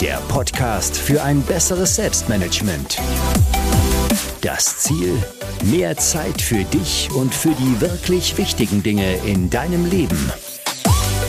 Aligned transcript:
der 0.00 0.16
Podcast 0.28 0.96
für 0.96 1.22
ein 1.22 1.42
besseres 1.42 1.96
Selbstmanagement. 1.96 2.98
Das 4.40 4.78
Ziel? 4.78 5.16
Mehr 5.64 5.96
Zeit 5.96 6.40
für 6.40 6.64
dich 6.64 7.10
und 7.14 7.34
für 7.34 7.50
die 7.50 7.80
wirklich 7.80 8.36
wichtigen 8.38 8.82
Dinge 8.82 9.14
in 9.24 9.50
deinem 9.50 9.86
Leben. 9.86 10.32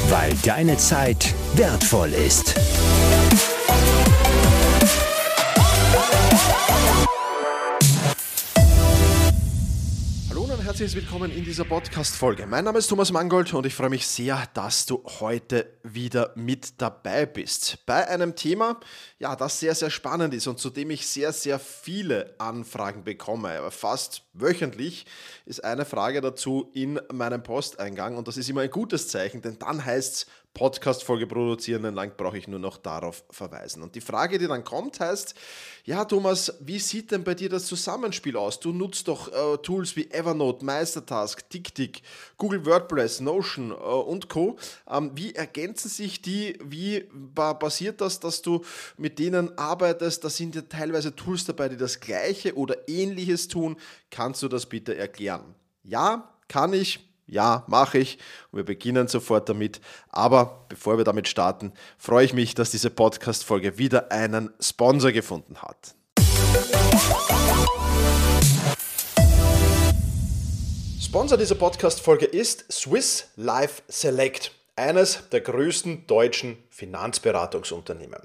Weil 0.10 0.34
deine 0.44 0.78
Zeit 0.78 1.34
wertvoll 1.56 2.14
ist. 2.14 2.56
Herzliches 10.84 11.10
Willkommen 11.10 11.32
in 11.32 11.46
dieser 11.46 11.64
Podcast-Folge. 11.64 12.46
Mein 12.46 12.66
Name 12.66 12.78
ist 12.78 12.88
Thomas 12.88 13.10
Mangold 13.10 13.54
und 13.54 13.66
ich 13.66 13.74
freue 13.74 13.90
mich 13.90 14.06
sehr, 14.06 14.50
dass 14.54 14.86
du 14.86 15.02
heute 15.22 15.78
wieder 15.84 16.34
mit 16.36 16.82
dabei 16.82 17.26
bist. 17.26 17.86
Bei 17.86 18.06
einem 18.10 18.36
Thema, 18.36 18.82
ja, 19.18 19.34
das 19.38 19.62
sehr, 19.62 19.76
sehr 19.76 19.90
spannend 19.90 20.34
ist 20.34 20.46
und 20.46 20.60
zu 20.60 20.70
dem 20.70 20.90
ich 20.90 21.08
sehr, 21.08 21.32
sehr 21.32 21.58
viele 21.58 22.36
Anfragen 22.38 23.06
bekomme. 23.06 23.58
Aber 23.58 23.72
fast 23.72 24.24
wöchentlich 24.34 25.06
ist 25.46 25.64
eine 25.64 25.86
Frage 25.86 26.20
dazu 26.20 26.70
in 26.74 27.00
meinem 27.14 27.44
Posteingang 27.44 28.18
und 28.18 28.28
das 28.28 28.36
ist 28.36 28.50
immer 28.50 28.62
ein 28.62 28.70
gutes 28.70 29.08
Zeichen, 29.08 29.42
denn 29.42 29.58
dann 29.60 29.86
heißt 29.86 30.14
es, 30.14 30.28
Podcast-Folge 30.54 31.26
produzieren, 31.26 31.82
dann 31.82 31.96
lang 31.96 32.14
brauche 32.16 32.38
ich 32.38 32.48
nur 32.48 32.60
noch 32.60 32.78
darauf 32.78 33.24
verweisen. 33.32 33.82
Und 33.82 33.96
die 33.96 34.02
Frage, 34.02 34.38
die 34.38 34.48
dann 34.48 34.64
kommt, 34.64 35.00
heißt, 35.00 35.34
ja 35.84 36.06
Thomas, 36.06 36.54
wie 36.60 36.78
sieht 36.78 37.10
denn 37.12 37.24
bei 37.24 37.34
dir 37.34 37.50
das 37.50 37.66
Zusammenspiel 37.66 38.38
aus? 38.38 38.60
Du 38.60 38.72
nutzt 38.72 39.08
doch 39.08 39.32
äh, 39.32 39.58
Tools 39.58 39.96
wie 39.96 40.12
Evernote, 40.12 40.64
Meistertask, 40.64 41.50
TickTick, 41.50 42.04
Google 42.38 42.66
WordPress, 42.68 43.20
Notion 43.20 43.72
äh, 43.72 43.74
und 43.74 44.30
Co. 44.30 44.58
Ähm, 44.88 45.12
wie 45.16 45.34
ergänzen 45.34 45.90
sich 45.90 46.22
die? 46.22 46.60
Wie 46.64 47.10
basiert 47.12 48.00
das, 48.00 48.20
dass 48.20 48.44
du 48.44 48.64
mit 48.98 49.18
denen 49.18 49.58
arbeitest? 49.58 50.24
Da 50.24 50.30
sind 50.30 50.54
ja 50.54 50.62
teilweise 50.62 51.16
Tools 51.16 51.46
dabei, 51.46 51.70
die 51.70 51.78
das 51.78 52.00
gleiche 52.00 52.56
oder 52.56 52.88
ähnliches 52.88 53.48
tun. 53.48 53.76
Kannst 54.12 54.44
du 54.44 54.48
das 54.48 54.68
bitte 54.68 54.96
erklären? 54.96 55.56
Ja, 55.84 56.32
kann 56.48 56.74
ich 56.74 57.13
ja, 57.34 57.64
mache 57.68 57.98
ich. 57.98 58.18
Und 58.52 58.58
wir 58.58 58.66
beginnen 58.66 59.08
sofort 59.08 59.50
damit. 59.50 59.82
Aber 60.10 60.66
bevor 60.70 60.98
wir 60.98 61.04
damit 61.04 61.28
starten, 61.28 61.74
freue 61.98 62.26
ich 62.26 62.34
mich, 62.34 62.56
dass 62.56 62.72
diese 62.72 62.90
Podcast-Folge 62.90 63.78
wieder 63.78 64.12
einen 64.12 64.52
Sponsor 64.60 65.12
gefunden 65.12 65.58
hat. 65.62 65.96
Sponsor 71.02 71.38
dieser 71.38 71.56
Podcast-Folge 71.56 72.26
ist 72.26 72.72
Swiss 72.72 73.28
Life 73.36 73.84
Select 73.88 74.52
eines 74.76 75.30
der 75.32 75.42
größten 75.42 76.08
deutschen 76.08 76.58
Finanzberatungsunternehmen. 76.70 78.20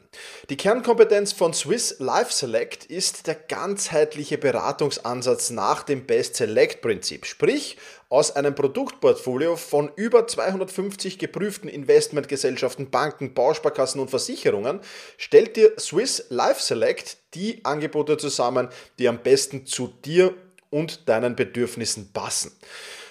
Die 0.48 0.56
Kernkompetenz 0.56 1.32
von 1.32 1.52
Swiss 1.52 1.96
Life 1.98 2.32
Select 2.32 2.86
ist 2.86 3.26
der 3.26 3.34
ganzheitliche 3.34 4.38
Beratungsansatz 4.38 5.50
nach 5.50 5.82
dem 5.82 6.06
Best 6.06 6.36
Select 6.36 6.80
Prinzip, 6.80 7.26
sprich 7.26 7.76
aus 8.08 8.34
einem 8.34 8.54
Produktportfolio 8.54 9.56
von 9.56 9.90
über 9.96 10.26
250 10.26 11.18
geprüften 11.18 11.68
Investmentgesellschaften, 11.68 12.90
Banken, 12.90 13.34
Bausparkassen 13.34 14.00
und 14.00 14.08
Versicherungen 14.08 14.80
stellt 15.18 15.56
dir 15.56 15.72
Swiss 15.78 16.24
Life 16.30 16.62
Select 16.62 17.18
die 17.34 17.62
Angebote 17.66 18.16
zusammen, 18.16 18.68
die 18.98 19.08
am 19.08 19.22
besten 19.22 19.66
zu 19.66 19.88
dir 19.88 20.34
und 20.70 21.08
deinen 21.10 21.36
Bedürfnissen 21.36 22.10
passen. 22.12 22.52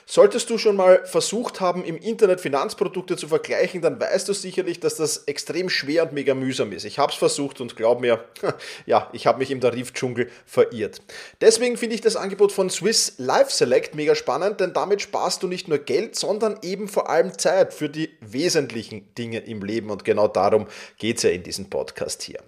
Solltest 0.10 0.50
du 0.50 0.58
schon 0.58 0.78
mal 0.78 1.06
versucht 1.06 1.60
haben, 1.60 1.84
im 1.84 1.98
Internet 1.98 2.40
Finanzprodukte 2.40 3.18
zu 3.18 3.28
vergleichen, 3.28 3.82
dann 3.82 4.00
weißt 4.00 4.30
du 4.30 4.32
sicherlich, 4.32 4.80
dass 4.80 4.96
das 4.96 5.26
extrem 5.26 5.70
schwer 5.70 6.04
und 6.04 6.14
mega 6.14 6.34
mühsam 6.34 6.72
ist. 6.72 6.86
Ich 6.86 6.98
habe 6.98 7.12
es 7.12 7.18
versucht 7.18 7.60
und 7.60 7.76
glaub 7.76 8.00
mir, 8.00 8.24
ja, 8.86 9.10
ich 9.12 9.28
habe 9.28 9.40
mich 9.40 9.52
im 9.52 9.60
Tarifdschungel 9.60 10.30
verirrt. 10.46 11.02
Deswegen 11.42 11.76
finde 11.76 11.96
ich 11.96 12.00
das 12.00 12.16
Angebot 12.16 12.54
von 12.54 12.70
Swiss 12.70 13.16
Life 13.18 13.52
Select 13.52 13.96
mega 13.96 14.16
spannend, 14.16 14.62
denn 14.62 14.72
damit 14.72 15.02
sparst 15.02 15.44
du 15.44 15.48
nicht 15.48 15.68
nur 15.68 15.80
Geld, 15.80 16.16
sondern 16.16 16.58
eben 16.62 16.88
vor 16.88 17.10
allem 17.10 17.38
Zeit 17.38 17.74
für 17.74 17.90
die 17.90 18.10
wesentlichen 18.22 19.14
Dinge 19.16 19.40
im 19.40 19.62
Leben 19.62 19.90
und 19.90 20.06
genau 20.06 20.30
darum 20.30 20.68
geht 20.98 21.18
es 21.18 21.24
ja 21.24 21.32
in 21.32 21.44
diesem 21.44 21.70
Podcast 21.70 22.24
hier. 22.24 22.40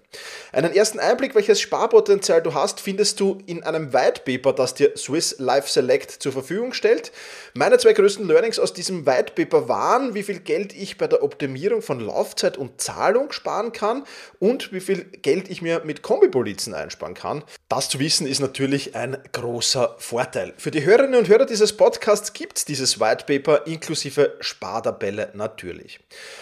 Einen 0.54 0.74
ersten 0.74 1.00
Einblick, 1.00 1.36
welches 1.36 1.60
Sparpotenzial 1.60 2.42
du 2.42 2.54
hast, 2.54 2.80
findest 2.80 3.20
du 3.20 3.38
in 3.46 3.64
einem 3.64 3.92
White 3.92 4.22
Paper, 4.26 4.54
das 4.54 4.76
dir 4.76 4.96
Swiss 4.96 5.36
Life 5.40 5.68
Select 5.68 6.12
zur 6.12 6.32
Verfügung 6.32 6.72
stellt. 6.72 7.12
Meine 7.56 7.80
zwei 7.80 7.94
größten 7.94 8.28
Learnings 8.28 8.60
aus 8.60 8.74
diesem 8.74 9.08
White 9.08 9.34
Paper 9.34 9.68
waren, 9.68 10.14
wie 10.14 10.22
viel 10.22 10.40
Geld 10.40 10.76
ich 10.76 10.98
bei 10.98 11.08
der 11.08 11.24
Optimierung 11.24 11.82
von 11.82 12.00
Laufzeit 12.00 12.58
und 12.58 12.80
Zahlung 12.80 13.32
sparen 13.32 13.72
kann 13.72 14.04
und 14.38 14.72
wie 14.72 14.80
viel 14.80 15.06
Geld 15.06 15.50
ich 15.50 15.64
mir 15.64 15.82
mit 15.84 16.04
Kombipolizen 16.04 16.76
einsparen 16.76 17.16
kann. 17.16 17.44
Das 17.68 17.90
zu 17.90 18.00
wissen 18.00 18.28
ist 18.28 18.40
natürlich 18.40 18.96
ein 18.96 19.18
großer 19.32 19.96
Vorteil. 19.98 20.54
Für 20.58 20.70
die 20.70 20.86
Hörerinnen 20.86 21.16
und 21.16 21.28
Hörer 21.28 21.48
dieses 21.48 21.76
Podcasts 21.76 22.34
gibt 22.34 22.60
es 22.60 22.66
dieses 22.66 23.00
White 23.00 23.26
Paper 23.26 23.66
inklusive 23.66 24.36
Spartabelle 24.42 25.32
natürlich. 25.34 26.00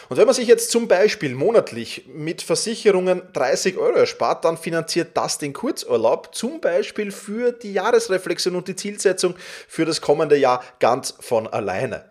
Und 0.10 0.18
wenn 0.18 0.26
man 0.26 0.36
sich 0.36 0.48
jetzt 0.48 0.72
zum 0.72 0.90
Beispiel 0.90 1.36
monatlich 1.36 2.06
mit 2.14 2.42
Versicherungen 2.42 3.22
30 3.32 3.78
Euro 3.78 3.98
erspart, 3.98 4.44
dann 4.44 4.58
finanziert 4.58 5.16
das 5.16 5.38
den 5.38 5.54
Kurzurlaub 5.54 6.36
zum 6.36 6.60
Beispiel 6.60 7.12
für 7.12 7.54
die 7.54 7.74
Jahresreflexion 7.74 8.56
und 8.56 8.68
die 8.68 8.76
Zielsetzung 8.76 9.36
für 9.68 9.86
das 9.86 10.02
kommende 10.02 10.36
Jahr 10.36 10.64
ganz 10.80 10.97
von 11.06 11.48
alleine. 11.48 12.06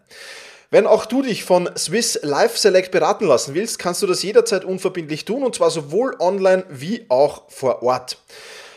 Wenn 0.71 0.87
auch 0.87 1.07
du 1.07 1.23
dich 1.23 1.45
von 1.45 1.71
Swiss 1.77 2.19
Life 2.23 2.59
Select 2.59 2.91
beraten 2.91 3.27
lassen 3.27 3.55
willst, 3.55 3.79
kannst 3.79 4.03
du 4.03 4.07
das 4.07 4.23
jederzeit 4.23 4.65
unverbindlich 4.65 5.25
tun 5.25 5.45
und 5.45 5.55
zwar 5.55 5.71
sowohl 5.71 6.17
online 6.19 6.65
wie 6.69 7.07
auch 7.09 7.51
vor 7.51 7.83
Ort. 7.83 8.19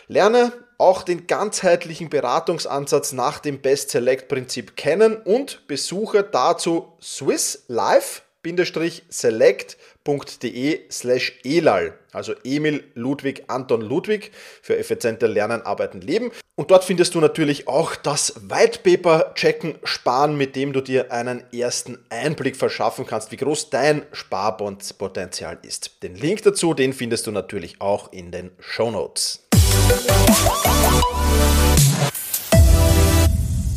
Lerne 0.07 0.53
auch 0.77 1.03
den 1.03 1.27
ganzheitlichen 1.27 2.09
Beratungsansatz 2.09 3.11
nach 3.11 3.39
dem 3.39 3.61
Best 3.61 3.89
Select 3.89 4.27
Prinzip 4.27 4.75
kennen 4.77 5.17
und 5.17 5.67
besuche 5.67 6.23
dazu 6.23 6.93
Swiss 7.01 7.65
Life 7.67 8.21
select.de 9.09 10.89
slash 10.89 11.39
elal, 11.43 11.93
also 12.13 12.33
Emil 12.43 12.83
Ludwig 12.93 13.43
Anton 13.47 13.81
Ludwig 13.81 14.31
für 14.61 14.77
effiziente 14.77 15.27
Lernen, 15.27 15.61
Arbeiten, 15.63 15.99
Leben. 15.99 16.31
Und 16.59 16.71
dort 16.71 16.83
findest 16.83 17.15
du 17.15 17.21
natürlich 17.21 17.69
auch 17.69 17.95
das 17.95 18.33
White 18.49 18.79
Paper 18.83 19.33
Checken 19.33 19.75
Sparen, 19.85 20.35
mit 20.35 20.57
dem 20.57 20.73
du 20.73 20.81
dir 20.81 21.09
einen 21.09 21.41
ersten 21.53 21.97
Einblick 22.09 22.57
verschaffen 22.57 23.05
kannst, 23.05 23.31
wie 23.31 23.37
groß 23.37 23.69
dein 23.69 24.01
Sparpotenzial 24.11 25.57
ist. 25.61 26.03
Den 26.03 26.15
Link 26.15 26.43
dazu, 26.43 26.73
den 26.73 26.91
findest 26.91 27.27
du 27.27 27.31
natürlich 27.31 27.79
auch 27.79 28.11
in 28.11 28.31
den 28.31 28.51
Show 28.59 28.91
Notes. 28.91 29.47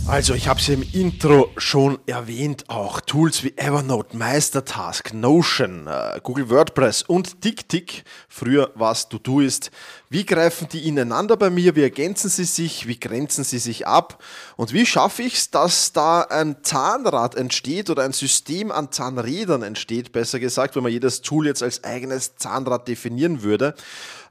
Also, 0.09 0.35
ich 0.35 0.49
habe 0.49 0.59
es 0.61 0.69
im 0.69 0.85
Intro 0.93 1.51
schon 1.57 1.99
erwähnt, 2.07 2.65
auch 2.69 3.01
Tools 3.01 3.45
wie 3.45 3.57
Evernote, 3.57 4.17
Meistertask, 4.17 5.15
Notion, 5.15 5.87
äh, 5.87 6.21
Google 6.23 6.51
WordPress 6.51 7.03
und 7.03 7.41
TickTick, 7.41 8.03
früher 8.29 8.73
was 8.75 9.09
du 9.09 9.19
tust. 9.19 9.71
Wie 10.13 10.27
greifen 10.27 10.69
die 10.71 10.87
ineinander 10.87 11.39
bei 11.39 11.49
mir? 11.49 11.75
Wie 11.75 11.81
ergänzen 11.81 12.29
sie 12.29 12.45
sich? 12.45 12.87
Wie 12.87 13.01
grenzen 13.01 13.45
sie 13.45 13.59
sich 13.59 13.87
ab? 13.87 14.23
Und 14.57 14.75
wie 14.75 14.85
schaffe 14.85 15.23
ich 15.23 15.37
es, 15.37 15.51
dass 15.51 15.95
da 15.95 16.21
ein 16.21 16.57
Zahnrad 16.63 17.35
entsteht 17.35 17.89
oder 17.89 18.03
ein 18.03 18.13
System 18.13 18.71
an 18.71 18.93
Zahnrädern 18.93 19.63
entsteht, 19.63 20.13
besser 20.13 20.39
gesagt, 20.39 20.77
wenn 20.77 20.83
man 20.83 20.93
jedes 20.93 21.23
Tool 21.23 21.47
jetzt 21.47 21.63
als 21.63 21.83
eigenes 21.83 22.37
Zahnrad 22.37 22.89
definieren 22.89 23.43
würde? 23.43 23.75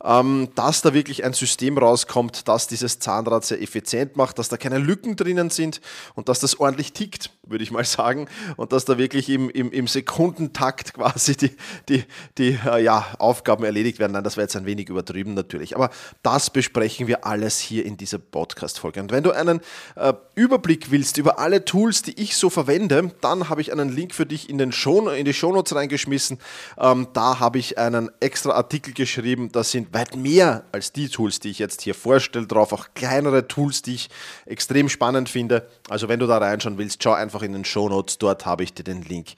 ähm, 0.04 0.50
dass 0.56 0.81
da 0.81 0.94
wirklich 0.94 1.24
ein 1.24 1.33
System 1.33 1.78
rauskommt, 1.78 2.48
das 2.48 2.68
dieses 2.68 3.00
Zahnrad 3.00 3.45
sehr 3.45 3.62
effizient 3.62 4.16
macht, 4.16 4.39
dass 4.39 4.50
da 4.50 4.57
keine 4.57 4.77
Lücken 4.77 5.16
drinnen 5.16 5.50
sind 5.50 5.81
und 6.16 6.30
dass 6.30 6.39
das 6.39 6.60
ordentlich 6.60 6.94
tickt, 6.94 7.30
würde 7.51 7.63
ich 7.63 7.71
mal 7.71 7.86
sagen, 7.86 8.27
und 8.57 8.71
dass 8.71 8.86
da 8.86 8.98
wirklich 8.98 9.30
im, 9.30 9.50
im, 9.50 9.71
im 9.71 9.88
Sekundentakt 9.88 10.94
quasi 10.94 11.36
die, 11.36 11.51
die, 11.89 12.03
die 12.38 12.57
äh, 12.65 12.83
ja, 12.83 13.06
Aufgaben 13.19 13.63
erledigt 13.63 14.00
werden. 14.00 14.13
Nein, 14.13 14.24
das 14.24 14.38
wäre 14.38 14.45
jetzt 14.45 14.56
ein 14.56 14.65
wenig 14.65 14.89
übertrieben 14.89 15.33
natürlich, 15.33 15.75
aber 15.75 15.89
das 16.24 16.50
besprechen 16.50 17.07
wir 17.07 17.25
alles 17.25 17.59
hier 17.59 17.86
in 17.86 17.98
dieser 17.98 18.19
Podcast-Folge. 18.19 19.01
Und 19.01 19.12
wenn 19.12 19.24
du 19.24 19.31
einen 19.31 19.62
äh, 19.95 20.13
Überblick 20.36 20.92
willst 20.92 21.18
über 21.18 21.39
alle 21.39 21.65
Tools, 21.65 22.01
die 22.01 22.19
ich 22.19 22.36
so 22.36 22.50
verwende, 22.50 23.12
dann 23.21 23.50
habe 23.50 23.62
ich 23.62 23.71
einen 23.71 23.89
Link 23.89 24.13
für 24.13 24.25
dich 24.25 24.50
in, 24.50 24.57
den 24.57 24.71
Show, 24.71 25.09
in 25.09 25.25
die 25.25 25.33
Shownotes 25.33 25.75
reingeschmissen. 25.75 26.39
Ähm, 26.77 27.07
da 27.13 27.39
habe 27.39 27.59
ich 27.59 27.77
einen 27.77 28.09
extra 28.19 28.51
Artikel 28.53 28.94
geschrieben, 28.94 29.51
das 29.51 29.71
sind 29.71 29.94
weit 29.94 30.15
mehr 30.15 30.63
als 30.71 30.92
die 30.92 31.09
Tools, 31.09 31.39
die 31.39 31.50
ich 31.50 31.59
jetzt 31.59 31.81
hier 31.81 31.95
vorstelle, 31.95 32.48
drauf 32.48 32.74
auch 32.74 32.88
kleinere 32.94 33.48
Tools, 33.48 33.81
die 33.81 33.95
ich 33.95 34.09
extrem 34.45 34.89
spannend 34.89 35.30
finde. 35.30 35.68
Also 35.89 36.07
wenn 36.07 36.19
du 36.19 36.27
da 36.27 36.38
reinschauen 36.38 36.77
willst, 36.77 37.03
schau 37.03 37.13
einfach 37.13 37.41
in 37.42 37.54
den 37.54 37.66
Show 37.66 37.90
Notes, 37.90 38.18
dort 38.18 38.46
habe 38.46 38.64
ich 38.64 38.74
dir 38.74 38.84
den 38.84 39.04
Link 39.04 39.34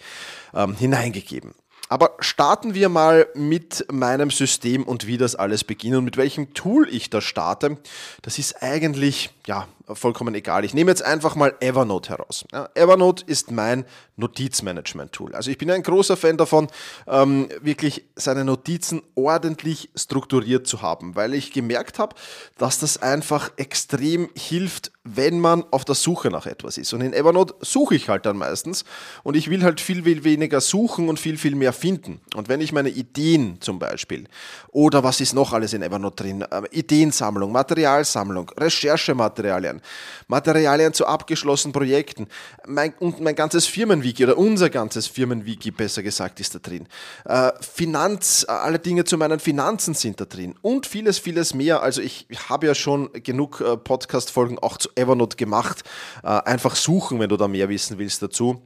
ähm, 0.53 0.75
hineingegeben. 0.75 1.53
Aber 1.89 2.15
starten 2.21 2.73
wir 2.73 2.89
mal 2.89 3.27
mit 3.35 3.85
meinem 3.91 4.31
System 4.31 4.83
und 4.83 5.05
wie 5.05 5.17
das 5.17 5.35
alles 5.35 5.63
beginnt 5.63 5.95
und 5.97 6.05
mit 6.05 6.17
welchem 6.17 6.53
Tool 6.55 6.87
ich 6.89 7.11
da 7.11 7.21
starte. 7.21 7.77
Das 8.23 8.39
ist 8.39 8.63
eigentlich 8.63 9.29
ja 9.47 9.67
vollkommen 9.91 10.33
egal. 10.35 10.63
Ich 10.63 10.73
nehme 10.73 10.91
jetzt 10.91 11.03
einfach 11.03 11.35
mal 11.35 11.53
Evernote 11.59 12.09
heraus. 12.09 12.45
Ja, 12.51 12.69
Evernote 12.73 13.23
ist 13.27 13.51
mein 13.51 13.85
Notizmanagement-Tool. 14.15 15.35
Also 15.35 15.51
ich 15.51 15.57
bin 15.57 15.69
ein 15.71 15.83
großer 15.83 16.15
Fan 16.15 16.37
davon, 16.37 16.67
ähm, 17.07 17.49
wirklich 17.61 18.05
seine 18.15 18.45
Notizen 18.45 19.01
ordentlich 19.15 19.89
strukturiert 19.95 20.67
zu 20.67 20.81
haben, 20.81 21.15
weil 21.15 21.33
ich 21.33 21.51
gemerkt 21.51 21.99
habe, 21.99 22.15
dass 22.57 22.79
das 22.79 23.01
einfach 23.01 23.51
extrem 23.57 24.29
hilft, 24.35 24.91
wenn 25.03 25.39
man 25.39 25.65
auf 25.71 25.83
der 25.83 25.95
Suche 25.95 26.29
nach 26.29 26.45
etwas 26.45 26.77
ist. 26.77 26.93
Und 26.93 27.01
in 27.01 27.13
Evernote 27.13 27.55
suche 27.59 27.95
ich 27.95 28.07
halt 28.07 28.25
dann 28.25 28.37
meistens 28.37 28.85
und 29.23 29.35
ich 29.35 29.49
will 29.49 29.63
halt 29.63 29.81
viel, 29.81 30.03
viel 30.03 30.23
weniger 30.23 30.61
suchen 30.61 31.09
und 31.09 31.19
viel, 31.19 31.37
viel 31.37 31.55
mehr 31.55 31.73
finden. 31.73 32.21
Und 32.35 32.47
wenn 32.47 32.61
ich 32.61 32.71
meine 32.71 32.89
Ideen 32.89 33.59
zum 33.59 33.79
Beispiel 33.79 34.27
oder 34.71 35.03
was 35.03 35.19
ist 35.19 35.33
noch 35.33 35.51
alles 35.51 35.73
in 35.73 35.81
Evernote 35.81 36.23
drin, 36.23 36.41
äh, 36.43 36.61
Ideensammlung, 36.71 37.51
Materialsammlung, 37.51 38.49
Recherchematerialien, 38.57 39.32
Materialien. 39.33 39.81
Materialien 40.27 40.93
zu 40.93 41.07
abgeschlossenen 41.07 41.73
Projekten. 41.73 42.27
Mein, 42.67 42.93
und 42.99 43.19
mein 43.19 43.35
ganzes 43.35 43.65
Firmenwiki 43.65 44.23
oder 44.23 44.37
unser 44.37 44.69
ganzes 44.69 45.07
Firmenwiki, 45.07 45.71
besser 45.71 46.03
gesagt, 46.03 46.39
ist 46.39 46.53
da 46.53 46.59
drin. 46.59 46.87
Äh, 47.25 47.51
Finanz, 47.59 48.45
alle 48.47 48.77
Dinge 48.77 49.05
zu 49.05 49.17
meinen 49.17 49.39
Finanzen 49.39 49.95
sind 49.95 50.21
da 50.21 50.25
drin. 50.25 50.55
Und 50.61 50.85
vieles, 50.85 51.17
vieles 51.17 51.55
mehr. 51.55 51.81
Also 51.81 52.01
ich 52.01 52.27
habe 52.49 52.67
ja 52.67 52.75
schon 52.75 53.11
genug 53.13 53.59
äh, 53.61 53.75
Podcast-Folgen 53.75 54.59
auch 54.59 54.77
zu 54.77 54.89
Evernote 54.95 55.35
gemacht. 55.35 55.83
Äh, 56.21 56.27
einfach 56.27 56.75
suchen, 56.75 57.19
wenn 57.19 57.29
du 57.29 57.37
da 57.37 57.47
mehr 57.47 57.69
wissen 57.69 57.97
willst 57.97 58.21
dazu. 58.21 58.61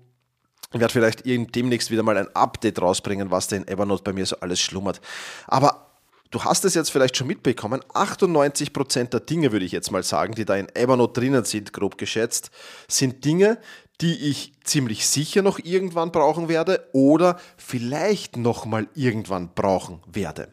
Ich 0.74 0.82
werde 0.82 0.92
vielleicht 0.92 1.24
demnächst 1.26 1.92
wieder 1.92 2.04
mal 2.04 2.18
ein 2.18 2.28
Update 2.36 2.82
rausbringen, 2.82 3.32
was 3.32 3.48
da 3.48 3.56
in 3.56 3.66
Evernote 3.70 4.04
bei 4.04 4.12
mir 4.12 4.26
so 4.26 4.36
alles 4.42 4.60
schlummert. 4.60 5.00
Aber 5.48 5.87
Du 6.32 6.44
hast 6.44 6.66
es 6.66 6.74
jetzt 6.74 6.92
vielleicht 6.92 7.16
schon 7.16 7.28
mitbekommen, 7.28 7.82
98% 7.94 9.06
der 9.06 9.20
Dinge, 9.22 9.52
würde 9.52 9.66
ich 9.66 9.72
jetzt 9.72 9.92
mal 9.92 10.04
sagen, 10.04 10.36
die 10.36 10.46
da 10.46 10.56
in 10.56 10.68
Evernote 10.76 11.22
drinnen 11.22 11.46
sind, 11.46 11.74
grob 11.74 11.98
geschätzt, 11.98 12.52
sind 12.88 13.24
Dinge, 13.24 13.58
die 14.02 14.30
ich 14.30 14.54
ziemlich 14.64 15.08
sicher 15.08 15.42
noch 15.42 15.60
irgendwann 15.64 16.12
brauchen 16.12 16.50
werde 16.50 16.88
oder 16.94 17.40
vielleicht 17.58 18.38
nochmal 18.38 18.88
irgendwann 18.94 19.54
brauchen 19.56 20.02
werde. 20.06 20.50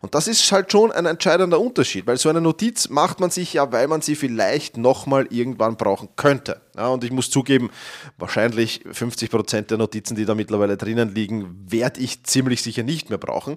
Und 0.00 0.14
das 0.14 0.28
ist 0.28 0.50
halt 0.52 0.70
schon 0.70 0.92
ein 0.92 1.06
entscheidender 1.06 1.60
Unterschied, 1.60 2.06
weil 2.06 2.18
so 2.18 2.28
eine 2.28 2.40
Notiz 2.40 2.88
macht 2.88 3.18
man 3.18 3.30
sich 3.30 3.54
ja, 3.54 3.72
weil 3.72 3.88
man 3.88 4.00
sie 4.00 4.14
vielleicht 4.14 4.76
nochmal 4.76 5.26
irgendwann 5.30 5.76
brauchen 5.76 6.10
könnte. 6.16 6.60
Ja, 6.76 6.88
und 6.88 7.04
ich 7.04 7.12
muss 7.12 7.30
zugeben, 7.30 7.70
wahrscheinlich 8.18 8.80
50 8.90 9.30
Prozent 9.30 9.70
der 9.70 9.78
Notizen, 9.78 10.16
die 10.16 10.24
da 10.24 10.34
mittlerweile 10.34 10.76
drinnen 10.76 11.14
liegen, 11.14 11.64
werde 11.68 12.00
ich 12.00 12.24
ziemlich 12.24 12.62
sicher 12.62 12.82
nicht 12.82 13.10
mehr 13.10 13.18
brauchen. 13.18 13.56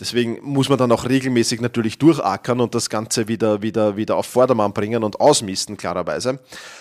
Deswegen 0.00 0.38
muss 0.42 0.68
man 0.68 0.78
dann 0.78 0.92
auch 0.92 1.08
regelmäßig 1.08 1.60
natürlich 1.60 1.98
durchackern 1.98 2.60
und 2.60 2.72
das 2.74 2.88
Ganze 2.88 3.26
wieder, 3.26 3.62
wieder, 3.62 3.96
wieder 3.96 4.16
auf 4.16 4.26
Vordermann 4.26 4.72
bringen 4.72 5.02
und 5.02 5.20
ausmisten, 5.20 5.76
klarerweise. 5.76 6.38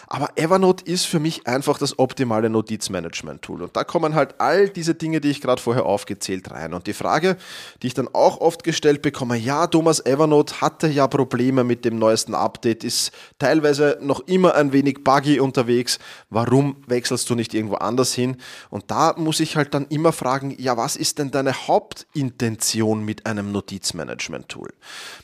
Aber 0.07 0.29
Evernote 0.35 0.85
ist 0.85 1.06
für 1.06 1.19
mich 1.19 1.47
einfach 1.47 1.80
das 1.80 1.97
optimale 1.97 2.50
Notizmanagement-Tool. 2.51 3.63
Und 3.63 3.75
da 3.75 3.83
kommen 3.83 4.13
halt 4.13 4.35
all 4.39 4.69
diese 4.69 4.94
Dinge, 4.94 5.19
die 5.19 5.30
ich 5.30 5.42
gerade 5.42 5.59
vorher 5.59 5.87
aufgezählt, 5.87 6.52
rein. 6.52 6.75
Und 6.75 6.85
die 6.85 6.94
Frage, 6.94 7.37
die 7.81 7.87
ich 7.87 7.95
dann 7.95 8.07
auch 8.13 8.40
oft 8.40 8.63
gestellt 8.63 9.02
bekomme, 9.02 9.35
ja, 9.35 9.66
Thomas 9.66 9.99
Evernote 10.06 10.61
hatte 10.61 10.87
ja 10.87 11.07
Probleme 11.07 11.63
mit 11.63 11.85
dem 11.85 11.97
neuesten 11.97 12.35
Update, 12.35 12.83
ist 12.83 13.11
teilweise 13.40 13.97
noch 13.99 14.19
immer 14.28 14.54
ein 14.54 14.73
wenig 14.73 15.04
buggy 15.04 15.40
unterwegs. 15.40 15.67
Warum 16.30 16.78
wechselst 16.88 17.30
du 17.30 17.36
nicht 17.36 17.54
irgendwo 17.54 17.76
anders 17.76 18.14
hin? 18.14 18.38
Und 18.69 18.90
da 18.92 19.14
muss 19.18 19.40
ich 19.40 19.56
halt 19.56 19.74
dann 19.74 19.88
immer 19.88 20.12
fragen, 20.12 20.56
ja, 20.57 20.78
was 20.78 20.95
ist 20.95 21.19
denn 21.19 21.31
deine 21.31 21.68
Hauptintention 21.68 23.04
mit 23.04 23.26
einem 23.26 23.52
Notizmanagement-Tool? 23.52 24.74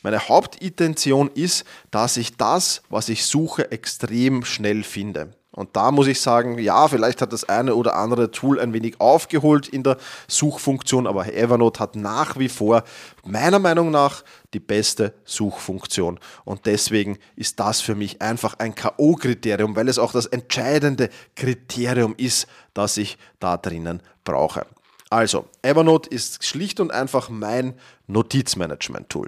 Meine 0.01 0.27
Hauptintention 0.27 1.29
ist, 1.33 1.65
dass 1.91 2.17
ich 2.17 2.37
das, 2.37 2.83
was 2.89 3.09
ich 3.09 3.25
suche, 3.25 3.71
extrem 3.71 4.45
schnell 4.45 4.83
finde. 4.83 5.33
Und 5.55 5.75
da 5.75 5.91
muss 5.91 6.07
ich 6.07 6.19
sagen, 6.19 6.57
ja, 6.57 6.87
vielleicht 6.87 7.21
hat 7.21 7.31
das 7.31 7.47
eine 7.47 7.75
oder 7.75 7.95
andere 7.95 8.31
Tool 8.31 8.59
ein 8.59 8.73
wenig 8.73 8.99
aufgeholt 8.99 9.67
in 9.67 9.83
der 9.83 9.97
Suchfunktion, 10.27 11.05
aber 11.05 11.31
Evernote 11.31 11.79
hat 11.79 11.95
nach 11.95 12.39
wie 12.39 12.49
vor 12.49 12.83
meiner 13.23 13.59
Meinung 13.59 13.91
nach 13.91 14.23
die 14.55 14.59
beste 14.59 15.13
Suchfunktion. 15.25 16.19
Und 16.43 16.65
deswegen 16.65 17.19
ist 17.35 17.59
das 17.59 17.81
für 17.81 17.93
mich 17.93 18.19
einfach 18.19 18.55
ein 18.57 18.73
KO-Kriterium, 18.73 19.75
weil 19.75 19.89
es 19.89 19.99
auch 19.99 20.11
das 20.11 20.25
entscheidende 20.25 21.09
Kriterium 21.35 22.15
ist, 22.17 22.47
das 22.73 22.97
ich 22.97 23.19
da 23.39 23.57
drinnen 23.57 24.01
brauche. 24.23 24.65
Also, 25.11 25.45
Evernote 25.61 26.09
ist 26.09 26.43
schlicht 26.43 26.79
und 26.79 26.91
einfach 26.91 27.29
mein 27.29 27.75
Notizmanagement-Tool. 28.07 29.27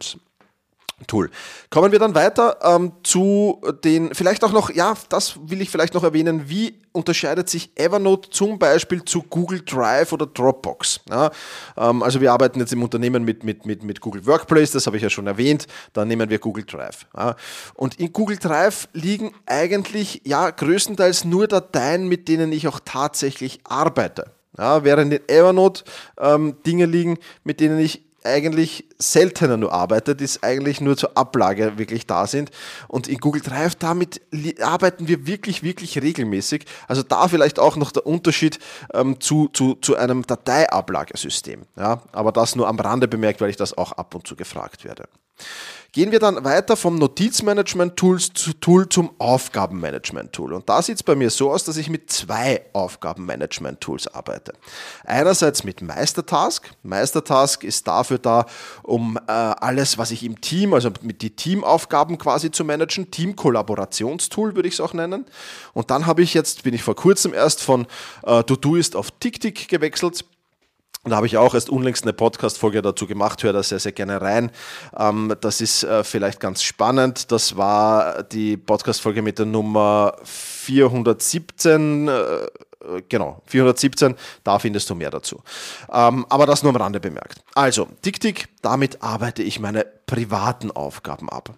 Tool. 1.07 1.29
Kommen 1.69 1.91
wir 1.91 1.99
dann 1.99 2.15
weiter 2.15 2.57
ähm, 2.61 2.93
zu 3.03 3.61
den, 3.83 4.15
vielleicht 4.15 4.45
auch 4.45 4.53
noch, 4.53 4.69
ja, 4.69 4.93
das 5.09 5.37
will 5.43 5.59
ich 5.61 5.69
vielleicht 5.69 5.93
noch 5.93 6.05
erwähnen, 6.05 6.47
wie 6.47 6.79
unterscheidet 6.93 7.49
sich 7.49 7.71
Evernote 7.75 8.29
zum 8.29 8.57
Beispiel 8.59 9.03
zu 9.03 9.21
Google 9.23 9.61
Drive 9.61 10.13
oder 10.13 10.25
Dropbox? 10.25 11.01
Ja, 11.09 11.31
ähm, 11.75 12.01
also 12.01 12.21
wir 12.21 12.31
arbeiten 12.31 12.61
jetzt 12.61 12.71
im 12.71 12.81
Unternehmen 12.81 13.25
mit, 13.25 13.43
mit, 13.43 13.65
mit, 13.65 13.83
mit 13.83 13.99
Google 13.99 14.25
Workplace, 14.25 14.71
das 14.71 14.87
habe 14.87 14.95
ich 14.95 15.03
ja 15.03 15.09
schon 15.09 15.27
erwähnt, 15.27 15.67
dann 15.91 16.07
nehmen 16.07 16.29
wir 16.29 16.39
Google 16.39 16.63
Drive. 16.63 17.05
Ja. 17.15 17.35
Und 17.73 17.99
in 17.99 18.13
Google 18.13 18.37
Drive 18.37 18.87
liegen 18.93 19.33
eigentlich 19.45 20.21
ja 20.23 20.49
größtenteils 20.49 21.25
nur 21.25 21.49
Dateien, 21.49 22.07
mit 22.07 22.29
denen 22.29 22.53
ich 22.53 22.69
auch 22.69 22.79
tatsächlich 22.83 23.59
arbeite. 23.65 24.31
Ja, 24.57 24.85
während 24.85 25.11
in 25.11 25.27
Evernote 25.27 25.83
ähm, 26.17 26.55
Dinge 26.65 26.85
liegen, 26.85 27.17
mit 27.43 27.59
denen 27.59 27.79
ich 27.79 28.04
eigentlich 28.25 28.85
seltener 28.97 29.57
nur 29.57 29.73
arbeitet, 29.73 30.21
ist 30.21 30.43
eigentlich 30.43 30.81
nur 30.81 30.97
zur 30.97 31.17
Ablage 31.17 31.77
wirklich 31.77 32.07
da 32.07 32.27
sind. 32.27 32.51
Und 32.87 33.07
in 33.07 33.19
Google 33.19 33.41
Drive, 33.41 33.75
damit 33.75 34.21
arbeiten 34.61 35.07
wir 35.07 35.27
wirklich, 35.27 35.63
wirklich 35.63 36.01
regelmäßig. 36.01 36.65
Also 36.87 37.03
da 37.03 37.27
vielleicht 37.27 37.59
auch 37.59 37.75
noch 37.75 37.91
der 37.91 38.05
Unterschied 38.05 38.59
ähm, 38.93 39.19
zu, 39.19 39.49
zu, 39.49 39.75
zu 39.75 39.95
einem 39.95 40.25
Dateiablagesystem. 40.25 41.63
Ja, 41.77 42.01
aber 42.11 42.31
das 42.31 42.55
nur 42.55 42.67
am 42.67 42.79
Rande 42.79 43.07
bemerkt, 43.07 43.41
weil 43.41 43.49
ich 43.49 43.57
das 43.57 43.77
auch 43.77 43.91
ab 43.93 44.15
und 44.15 44.27
zu 44.27 44.35
gefragt 44.35 44.83
werde. 44.83 45.07
Gehen 45.91 46.11
wir 46.11 46.19
dann 46.19 46.43
weiter 46.43 46.75
vom 46.75 46.95
Notizmanagement-Tool 46.95 48.89
zum 48.89 49.11
Aufgabenmanagement-Tool. 49.17 50.51
Und 50.51 50.67
da 50.67 50.81
sieht 50.81 50.97
es 50.97 51.03
bei 51.03 51.15
mir 51.15 51.29
so 51.29 51.51
aus, 51.51 51.63
dass 51.63 51.77
ich 51.77 51.89
mit 51.89 52.11
zwei 52.11 52.65
Aufgabenmanagement-Tools 52.73 54.09
arbeite. 54.09 54.53
Einerseits 55.05 55.63
mit 55.63 55.81
Meistertask. 55.81 56.69
Meistertask 56.83 57.63
ist 57.63 57.87
dafür 57.87 58.14
da, 58.19 58.45
um 58.83 59.17
äh, 59.27 59.31
alles, 59.31 59.97
was 59.97 60.11
ich 60.11 60.23
im 60.23 60.41
Team, 60.41 60.73
also 60.73 60.89
mit 61.01 61.21
die 61.21 61.35
Teamaufgaben 61.35 62.17
quasi 62.17 62.51
zu 62.51 62.63
managen. 62.63 63.11
Team-Kollaborationstool 63.11 64.55
würde 64.55 64.67
ich 64.67 64.75
es 64.75 64.81
auch 64.81 64.93
nennen. 64.93 65.25
Und 65.73 65.91
dann 65.91 66.05
habe 66.05 66.21
ich 66.21 66.33
jetzt, 66.33 66.63
bin 66.63 66.73
ich 66.73 66.83
vor 66.83 66.95
kurzem 66.95 67.33
erst 67.33 67.61
von 67.61 67.87
äh, 68.23 68.43
Todoist 68.43 68.95
auf 68.95 69.11
TickTick 69.11 69.67
gewechselt 69.67 70.25
und 71.05 71.11
da 71.11 71.17
habe 71.17 71.27
ich 71.27 71.37
auch 71.37 71.53
erst 71.53 71.69
unlängst 71.69 72.03
eine 72.03 72.13
Podcast-Folge 72.13 72.81
dazu 72.81 73.05
gemacht, 73.05 73.43
höre 73.43 73.53
da 73.53 73.61
sehr, 73.61 73.77
sehr 73.79 73.91
gerne 73.91 74.21
rein. 74.21 74.49
Ähm, 74.97 75.35
das 75.39 75.61
ist 75.61 75.83
äh, 75.83 76.03
vielleicht 76.03 76.39
ganz 76.39 76.63
spannend. 76.63 77.31
Das 77.31 77.57
war 77.57 78.23
die 78.23 78.57
Podcast-Folge 78.57 79.21
mit 79.21 79.37
der 79.37 79.45
Nummer 79.45 80.15
417. 80.23 82.09
Äh, 82.85 83.03
genau, 83.07 83.41
417, 83.45 84.15
da 84.43 84.59
findest 84.59 84.89
du 84.89 84.95
mehr 84.95 85.11
dazu. 85.11 85.41
Ähm, 85.91 86.25
aber 86.29 86.45
das 86.45 86.63
nur 86.63 86.73
am 86.73 86.81
Rande 86.81 86.99
bemerkt. 86.99 87.43
Also, 87.53 87.87
TickTick, 88.01 88.47
damit 88.61 89.01
arbeite 89.01 89.43
ich 89.43 89.59
meine 89.59 89.85
privaten 90.05 90.71
Aufgaben 90.71 91.29
ab. 91.29 91.53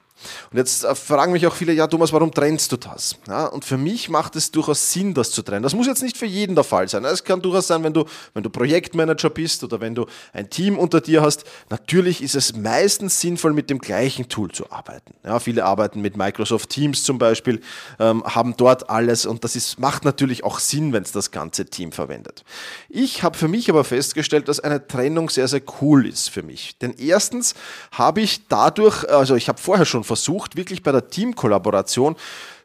Und 0.52 0.58
jetzt 0.58 0.84
äh, 0.84 0.96
fragen 0.96 1.32
mich 1.32 1.46
auch 1.48 1.54
viele, 1.54 1.74
ja 1.74 1.88
Thomas, 1.88 2.12
warum 2.14 2.32
trennst 2.32 2.72
du 2.72 2.78
das? 2.78 3.16
Ja, 3.28 3.46
und 3.48 3.66
für 3.66 3.78
mich 3.78 4.10
macht 4.10 4.36
es 4.36 4.52
durchaus 4.52 4.92
Sinn, 4.92 5.14
das 5.14 5.32
zu 5.32 5.42
trennen. 5.42 5.64
Das 5.64 5.74
muss 5.74 5.88
jetzt 5.88 6.04
nicht 6.04 6.18
für 6.18 6.26
jeden 6.26 6.56
der 6.56 6.64
Fall 6.64 6.88
sein. 6.88 7.06
Es 7.06 7.24
kann 7.24 7.42
durchaus 7.42 7.68
sein, 7.68 7.84
wenn 7.84 7.94
du, 7.94 8.06
wenn 8.34 8.44
du 8.44 8.50
Projektmanager 8.50 9.30
bist 9.30 9.64
oder 9.64 9.82
wenn 9.82 9.96
du 9.96 10.06
ein 10.34 10.50
Team 10.50 10.78
unter 10.78 11.02
dir 11.02 11.22
hast. 11.22 11.46
Natürlich 11.70 12.22
ist 12.22 12.36
es 12.36 12.56
meistens 12.56 13.20
sinnvoll, 13.22 13.54
mit 13.54 13.70
dem 13.70 13.80
gleichen 13.80 14.30
Tool 14.30 14.52
zu 14.52 14.72
arbeiten. 14.72 15.14
Ja, 15.24 15.40
viele 15.40 15.66
arbeiten 15.66 16.02
mit 16.02 16.18
Microsoft 16.18 16.70
Teams 16.70 17.04
zum 17.04 17.18
Beispiel, 17.18 17.62
ähm, 18.00 18.24
haben 18.24 18.56
dort 18.58 18.90
alles 18.90 19.26
und 19.26 19.44
das 19.44 19.56
ist, 19.56 19.80
macht 19.80 20.06
natürlich 20.06 20.44
auch 20.44 20.60
Sinn, 20.60 20.94
wenn 20.94 21.04
es 21.04 21.12
das 21.12 21.32
ganze 21.32 21.66
Team 21.66 21.92
verwendet. 21.92 22.44
Ich 22.90 23.24
habe 23.24 23.38
für 23.38 23.48
mich 23.48 23.70
aber 23.70 23.84
festgestellt, 23.84 24.48
dass 24.48 24.60
eine 24.60 24.88
Trennung 24.88 25.30
sehr, 25.30 25.48
sehr 25.48 25.62
cool 25.82 26.08
ist 26.08 26.30
für 26.30 26.44
mich. 26.44 26.78
Denn 26.80 26.94
erstens 26.98 27.54
habe 27.92 28.22
ich 28.22 28.48
dadurch, 28.48 29.08
also 29.10 29.36
ich 29.36 29.50
habe 29.50 29.60
vorher 29.60 29.86
schon 29.86 30.04
versucht, 30.08 30.56
wirklich 30.56 30.82
bei 30.82 30.92
der 30.92 31.08
Teamkollaboration 31.08 32.16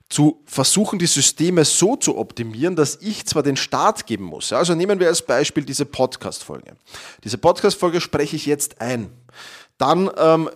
zu 0.09 0.43
versuchen, 0.45 0.99
die 0.99 1.07
Systeme 1.07 1.65
so 1.65 1.97
zu 1.97 2.19
optimieren, 2.19 2.77
dass 2.77 2.99
ich 3.01 3.25
zwar 3.27 3.43
den 3.43 3.57
Start 3.57 4.07
geben 4.07 4.25
muss. 4.25 4.53
Also 4.53 4.75
nehmen 4.75 5.01
wir 5.01 5.09
als 5.09 5.23
Beispiel 5.23 5.65
diese 5.65 5.87
Podcast-Folge. 5.87 6.77
Diese 7.25 7.39
Podcast-Folge 7.39 8.01
spreche 8.01 8.37
ich 8.37 8.45
jetzt 8.45 8.81
ein. 8.81 9.11
Dann 9.79 10.11
ähm, 10.19 10.51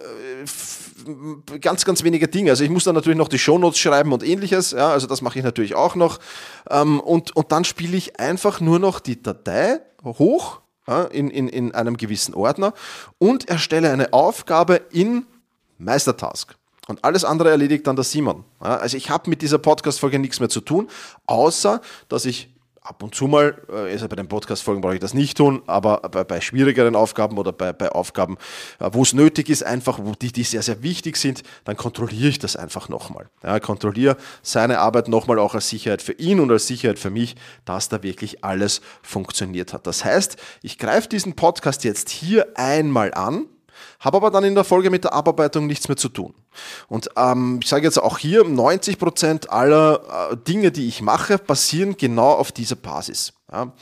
ganz, 1.61 1.85
ganz 1.85 2.03
wenige 2.05 2.29
Dinge. 2.29 2.51
Also 2.51 2.65
ich 2.65 2.71
muss 2.71 2.85
dann 2.85 2.95
natürlich 2.95 3.19
noch 3.19 3.29
die 3.29 3.39
Shownotes 3.39 3.79
schreiben 3.79 4.13
und 4.13 4.23
ähnliches. 4.23 4.73
Ja, 4.73 4.91
also 4.91 5.07
das 5.07 5.23
mache 5.23 5.39
ich 5.39 5.45
natürlich 5.45 5.75
auch 5.75 5.95
noch. 5.95 6.21
Ähm, 6.71 7.01
und, 7.01 7.35
und 7.35 7.51
dann 7.51 7.65
spiele 7.65 7.97
ich 7.97 8.21
einfach 8.21 8.61
nur 8.61 8.79
noch 8.79 9.01
die 9.01 9.23
Datei 9.23 9.81
hoch 10.05 10.61
ja, 10.87 11.05
in, 11.05 11.31
in, 11.31 11.49
in 11.49 11.75
einem 11.75 11.97
gewissen 11.97 12.35
Ordner 12.35 12.75
und 13.19 13.49
erstelle 13.49 13.91
eine 13.91 14.13
Aufgabe 14.13 14.83
in 14.93 15.27
Meistertask. 15.79 16.55
Und 16.87 17.05
alles 17.05 17.25
andere 17.25 17.51
erledigt 17.51 17.87
dann 17.87 17.97
der 17.97 18.05
Simon. 18.05 18.45
Ja, 18.63 18.77
also 18.77 18.97
ich 18.97 19.11
habe 19.11 19.29
mit 19.29 19.43
dieser 19.43 19.59
Podcast-Folge 19.59 20.19
nichts 20.19 20.41
mehr 20.41 20.49
zu 20.49 20.61
tun, 20.61 20.89
außer 21.27 21.81
dass 22.09 22.25
ich 22.25 22.49
ab 22.87 23.03
und 23.03 23.15
zu 23.15 23.27
mal, 23.27 23.61
äh, 23.69 23.93
also 23.93 24.09
bei 24.09 24.17
den 24.17 24.29
Podcast-Folgen 24.29 24.81
brauche 24.81 24.95
ich 24.95 25.01
das 25.01 25.15
nicht 25.15 25.37
tun, 25.37 25.63
aber 25.67 26.01
bei, 26.03 26.25
bei 26.25 26.41
schwierigeren 26.41 26.95
Aufgaben 26.95 27.39
oder 27.39 27.53
bei, 27.53 27.73
bei 27.73 27.91
Aufgaben, 27.91 28.37
äh, 28.79 28.89
wo 28.93 29.03
es 29.03 29.13
nötig 29.13 29.49
ist, 29.49 29.65
einfach, 29.65 29.99
wo 30.01 30.13
die, 30.13 30.33
die 30.33 30.45
sehr, 30.45 30.63
sehr 30.63 30.83
wichtig 30.83 31.17
sind, 31.17 31.43
dann 31.65 31.77
kontrolliere 31.77 32.29
ich 32.29 32.39
das 32.39 32.57
einfach 32.57 32.89
nochmal. 32.89 33.29
Ja, 33.43 33.59
kontrolliere 33.61 34.17
seine 34.43 34.79
Arbeit 34.79 35.09
nochmal 35.09 35.39
auch 35.39 35.55
als 35.55 35.69
Sicherheit 35.69 36.03
für 36.03 36.13
ihn 36.13 36.41
und 36.41 36.51
als 36.51 36.67
Sicherheit 36.67 36.99
für 36.99 37.11
mich, 37.11 37.37
dass 37.65 37.89
da 37.89 38.03
wirklich 38.03 38.45
alles 38.45 38.81
funktioniert 39.03 39.73
hat. 39.73 39.87
Das 39.87 40.05
heißt, 40.05 40.37
ich 40.63 40.79
greife 40.79 41.09
diesen 41.09 41.35
Podcast 41.35 41.85
jetzt 41.85 42.11
hier 42.11 42.47
einmal 42.55 43.13
an, 43.15 43.47
habe 44.01 44.17
aber 44.19 44.31
dann 44.31 44.45
in 44.45 44.55
der 44.55 44.65
Folge 44.65 44.91
mit 44.91 45.05
der 45.05 45.13
Abarbeitung 45.13 45.67
nichts 45.67 45.89
mehr 45.89 45.97
zu 45.97 46.09
tun. 46.09 46.35
Und 46.89 47.11
ähm, 47.17 47.61
ich 47.63 47.69
sage 47.69 47.85
jetzt 47.85 47.99
auch 47.99 48.19
hier, 48.19 48.45
90 48.45 48.99
Prozent 48.99 49.51
aller 49.51 50.31
äh, 50.31 50.37
Dinge, 50.37 50.71
die 50.71 50.89
ich 50.89 51.03
mache, 51.03 51.39
basieren 51.39 51.97
genau 51.97 52.33
auf 52.33 52.53
dieser 52.53 52.77
Basis. 52.77 53.33
Ja. 53.53 53.73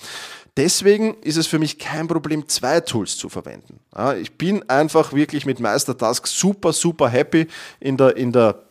Deswegen 0.57 1.15
ist 1.23 1.37
es 1.37 1.49
für 1.49 1.59
mich 1.59 1.79
kein 1.79 2.07
Problem, 2.07 2.49
zwei 2.49 2.81
Tools 2.81 3.17
zu 3.17 3.29
verwenden. 3.29 3.81
Ja, 3.97 4.15
ich 4.15 4.39
bin 4.39 4.69
einfach 4.69 5.13
wirklich 5.13 5.47
mit 5.47 5.59
Meistertask 5.59 6.27
super, 6.29 6.73
super 6.73 7.09
happy 7.09 7.49
in 7.81 7.97
der, 7.97 8.17
in 8.17 8.31
der 8.31 8.63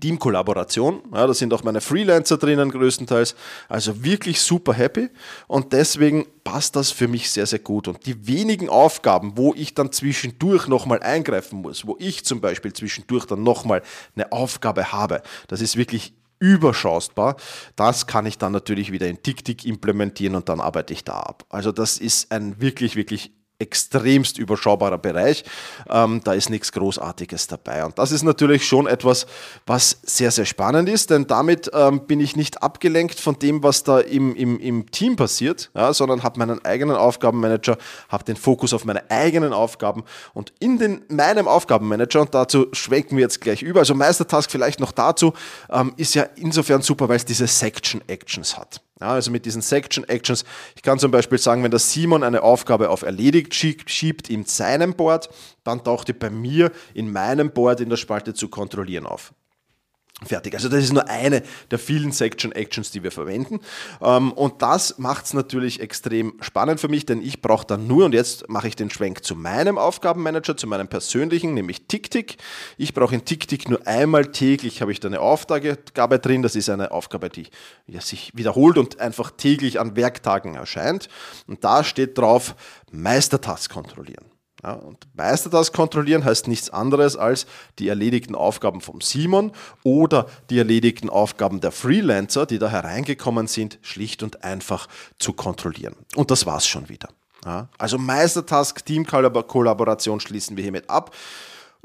Teamkollaboration. 0.00 1.02
Ja, 1.14 1.26
da 1.26 1.34
sind 1.34 1.54
auch 1.54 1.62
meine 1.62 1.80
Freelancer 1.80 2.38
drinnen 2.38 2.70
größtenteils. 2.70 3.36
Also 3.68 4.02
wirklich 4.02 4.40
super 4.40 4.72
happy 4.72 5.10
und 5.46 5.72
deswegen 5.72 6.26
passt 6.42 6.74
das 6.74 6.90
für 6.90 7.06
mich 7.06 7.30
sehr, 7.30 7.46
sehr 7.46 7.60
gut. 7.60 7.86
Und 7.86 8.04
die 8.04 8.26
wenigen 8.26 8.68
Aufgaben, 8.68 9.36
wo 9.36 9.54
ich 9.54 9.74
dann 9.74 9.92
zwischendurch 9.92 10.66
nochmal 10.66 11.00
eingreifen 11.00 11.60
muss, 11.60 11.86
wo 11.86 11.96
ich 12.00 12.24
zum 12.24 12.40
Beispiel 12.40 12.72
zwischendurch 12.72 13.26
dann 13.26 13.44
nochmal 13.44 13.82
eine 14.16 14.32
Aufgabe 14.32 14.92
habe, 14.92 15.22
das 15.46 15.60
ist 15.60 15.76
wirklich 15.76 16.14
überschaubar. 16.38 17.36
Das 17.76 18.06
kann 18.06 18.26
ich 18.26 18.38
dann 18.38 18.52
natürlich 18.52 18.92
wieder 18.92 19.06
in 19.06 19.22
TickTick 19.22 19.64
implementieren 19.64 20.34
und 20.34 20.48
dann 20.48 20.60
arbeite 20.60 20.92
ich 20.92 21.04
da 21.04 21.20
ab. 21.20 21.44
Also 21.48 21.72
das 21.72 21.98
ist 21.98 22.32
ein 22.32 22.60
wirklich, 22.60 22.96
wirklich 22.96 23.32
extremst 23.58 24.38
überschaubarer 24.38 24.98
Bereich. 24.98 25.44
Ähm, 25.88 26.20
da 26.24 26.34
ist 26.34 26.50
nichts 26.50 26.72
Großartiges 26.72 27.46
dabei. 27.46 27.84
Und 27.84 27.98
das 27.98 28.12
ist 28.12 28.22
natürlich 28.22 28.66
schon 28.66 28.86
etwas, 28.86 29.26
was 29.66 29.98
sehr, 30.02 30.30
sehr 30.30 30.44
spannend 30.44 30.88
ist, 30.88 31.10
denn 31.10 31.26
damit 31.26 31.70
ähm, 31.72 32.06
bin 32.06 32.20
ich 32.20 32.36
nicht 32.36 32.62
abgelenkt 32.62 33.18
von 33.18 33.38
dem, 33.38 33.62
was 33.62 33.82
da 33.82 34.00
im, 34.00 34.34
im, 34.36 34.58
im 34.60 34.90
Team 34.90 35.16
passiert, 35.16 35.70
ja, 35.74 35.92
sondern 35.92 36.22
habe 36.22 36.38
meinen 36.38 36.64
eigenen 36.64 36.96
Aufgabenmanager, 36.96 37.78
habe 38.08 38.24
den 38.24 38.36
Fokus 38.36 38.74
auf 38.74 38.84
meine 38.84 39.10
eigenen 39.10 39.52
Aufgaben 39.52 40.04
und 40.34 40.52
in 40.58 40.78
den, 40.78 41.04
meinem 41.08 41.48
Aufgabenmanager, 41.48 42.20
und 42.20 42.34
dazu 42.34 42.66
schwenken 42.72 43.16
wir 43.16 43.22
jetzt 43.22 43.40
gleich 43.40 43.62
über, 43.62 43.80
also 43.80 43.94
Meistertask 43.94 44.50
vielleicht 44.50 44.80
noch 44.80 44.92
dazu, 44.92 45.32
ähm, 45.70 45.94
ist 45.96 46.14
ja 46.14 46.24
insofern 46.36 46.82
super, 46.82 47.08
weil 47.08 47.16
es 47.16 47.24
diese 47.24 47.46
Section 47.46 48.02
Actions 48.06 48.58
hat. 48.58 48.82
Ja, 49.00 49.08
also 49.08 49.30
mit 49.30 49.44
diesen 49.44 49.60
Section 49.60 50.04
Actions. 50.08 50.44
Ich 50.74 50.82
kann 50.82 50.98
zum 50.98 51.10
Beispiel 51.10 51.38
sagen, 51.38 51.62
wenn 51.62 51.70
der 51.70 51.80
Simon 51.80 52.22
eine 52.22 52.42
Aufgabe 52.42 52.88
auf 52.88 53.02
erledigt 53.02 53.54
schiebt 53.54 54.30
in 54.30 54.46
seinem 54.46 54.94
Board, 54.94 55.28
dann 55.64 55.84
taucht 55.84 56.08
die 56.08 56.14
bei 56.14 56.30
mir 56.30 56.72
in 56.94 57.12
meinem 57.12 57.50
Board 57.50 57.80
in 57.80 57.90
der 57.90 57.98
Spalte 57.98 58.32
zu 58.32 58.48
kontrollieren 58.48 59.04
auf. 59.04 59.34
Fertig. 60.24 60.54
Also 60.54 60.70
das 60.70 60.82
ist 60.82 60.94
nur 60.94 61.10
eine 61.10 61.42
der 61.70 61.78
vielen 61.78 62.10
Section 62.10 62.50
Actions, 62.52 62.90
die 62.90 63.02
wir 63.02 63.10
verwenden. 63.10 63.60
Ähm, 64.00 64.32
und 64.32 64.62
das 64.62 64.96
macht 64.96 65.26
es 65.26 65.34
natürlich 65.34 65.80
extrem 65.80 66.32
spannend 66.40 66.80
für 66.80 66.88
mich, 66.88 67.04
denn 67.04 67.20
ich 67.20 67.42
brauche 67.42 67.66
dann 67.66 67.86
nur, 67.86 68.06
und 68.06 68.14
jetzt 68.14 68.48
mache 68.48 68.66
ich 68.66 68.76
den 68.76 68.88
Schwenk 68.88 69.24
zu 69.24 69.36
meinem 69.36 69.76
Aufgabenmanager, 69.76 70.56
zu 70.56 70.66
meinem 70.66 70.88
persönlichen, 70.88 71.52
nämlich 71.52 71.86
TickTick. 71.86 72.38
Ich 72.78 72.94
brauche 72.94 73.14
in 73.14 73.26
TickTick 73.26 73.68
nur 73.68 73.86
einmal 73.86 74.32
täglich, 74.32 74.80
habe 74.80 74.90
ich 74.90 75.00
da 75.00 75.08
eine 75.08 75.20
Aufgabe 75.20 76.18
drin. 76.18 76.42
Das 76.42 76.56
ist 76.56 76.70
eine 76.70 76.92
Aufgabe, 76.92 77.28
die 77.28 77.48
sich 77.98 78.32
wiederholt 78.34 78.78
und 78.78 78.98
einfach 78.98 79.32
täglich 79.32 79.78
an 79.80 79.96
Werktagen 79.96 80.54
erscheint. 80.54 81.10
Und 81.46 81.62
da 81.62 81.84
steht 81.84 82.16
drauf, 82.16 82.56
Meistertask 82.90 83.70
kontrollieren. 83.70 84.35
Ja, 84.62 84.72
und 84.72 85.06
Meister 85.14 85.50
das 85.50 85.72
kontrollieren 85.72 86.24
heißt 86.24 86.48
nichts 86.48 86.70
anderes 86.70 87.16
als 87.16 87.46
die 87.78 87.88
erledigten 87.88 88.34
Aufgaben 88.34 88.80
vom 88.80 89.00
Simon 89.00 89.52
oder 89.82 90.26
die 90.50 90.58
erledigten 90.58 91.10
Aufgaben 91.10 91.60
der 91.60 91.72
Freelancer, 91.72 92.46
die 92.46 92.58
da 92.58 92.68
hereingekommen 92.68 93.48
sind, 93.48 93.78
schlicht 93.82 94.22
und 94.22 94.44
einfach 94.44 94.88
zu 95.18 95.34
kontrollieren. 95.34 95.94
Und 96.14 96.30
das 96.30 96.46
war's 96.46 96.66
schon 96.66 96.88
wieder. 96.88 97.08
Ja, 97.44 97.68
also 97.78 97.98
Meistertask, 97.98 98.84
Teamkollaboration 98.84 100.20
schließen 100.20 100.56
wir 100.56 100.62
hiermit 100.62 100.88
ab. 100.90 101.14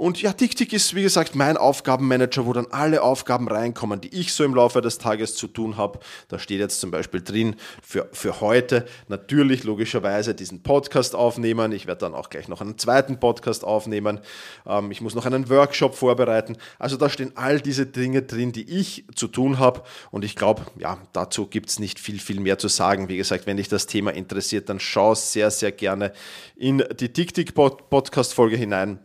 Und 0.02 0.20
ja, 0.20 0.34
TickTick 0.34 0.74
ist, 0.74 0.96
wie 0.96 1.04
gesagt, 1.04 1.36
mein 1.36 1.58
Aufgabenmanager, 1.58 2.48
wo 2.48 2.54
dann 2.54 2.66
alle 2.72 3.04
Aufgaben 3.04 3.48
reinkommen, 3.48 4.02
die 4.02 4.08
ich 4.08 4.34
so 4.34 4.44
im 4.44 4.56
Laufe 4.56 4.82
des 4.82 4.98
Tages 4.98 5.36
zu 5.36 5.46
tun 5.46 5.78
habe. 5.78 6.00
Da 6.28 6.40
steht 6.40 6.60
jetzt 6.60 6.80
zum 6.80 6.90
Beispiel 6.90 7.22
drin 7.22 7.56
für, 7.84 8.10
für 8.12 8.42
heute 8.42 8.88
natürlich 9.10 9.64
logischerweise 9.64 10.34
diesen 10.34 10.64
Podcast 10.64 11.14
aufnehmen. 11.14 11.72
Ich 11.72 11.86
werde 11.86 12.00
dann 12.00 12.16
auch 12.16 12.32
gleich 12.32 12.48
noch 12.48 12.62
einen 12.62 12.80
zweiten 12.80 13.20
Podcast 13.20 13.64
aufnehmen. 13.64 14.22
Ähm, 14.66 14.90
ich 14.90 15.02
muss 15.02 15.14
noch 15.14 15.28
einen 15.28 15.52
Workshop 15.52 15.94
vorbereiten. 15.94 16.58
Also 16.80 16.98
da 16.98 17.08
stehen 17.08 17.34
all 17.36 17.62
diese 17.62 17.86
Dinge 17.86 18.24
drin, 18.24 18.52
die 18.52 18.68
ich 18.68 19.06
zu 19.14 19.28
tun 19.28 19.60
habe. 19.60 19.84
Und 20.10 20.26
ich 20.26 20.36
glaube, 20.36 20.64
ja, 20.80 20.98
dazu 21.14 21.46
gibt 21.46 21.70
es 21.70 21.78
nicht 21.78 22.00
viel, 22.00 22.20
viel 22.20 22.40
mehr 22.40 22.58
zu 22.58 22.70
sagen. 22.70 23.08
Wie 23.08 23.18
gesagt, 23.18 23.46
wenn 23.46 23.58
dich 23.58 23.70
das 23.70 23.86
Thema 23.86 24.10
interessiert, 24.16 24.68
dann 24.68 24.80
schau 24.80 25.14
sehr, 25.14 25.52
sehr 25.52 25.72
gerne 25.72 26.12
in 26.56 26.84
die 27.00 27.14
TickTick-Podcast-Folge 27.14 28.58
hinein. 28.58 29.00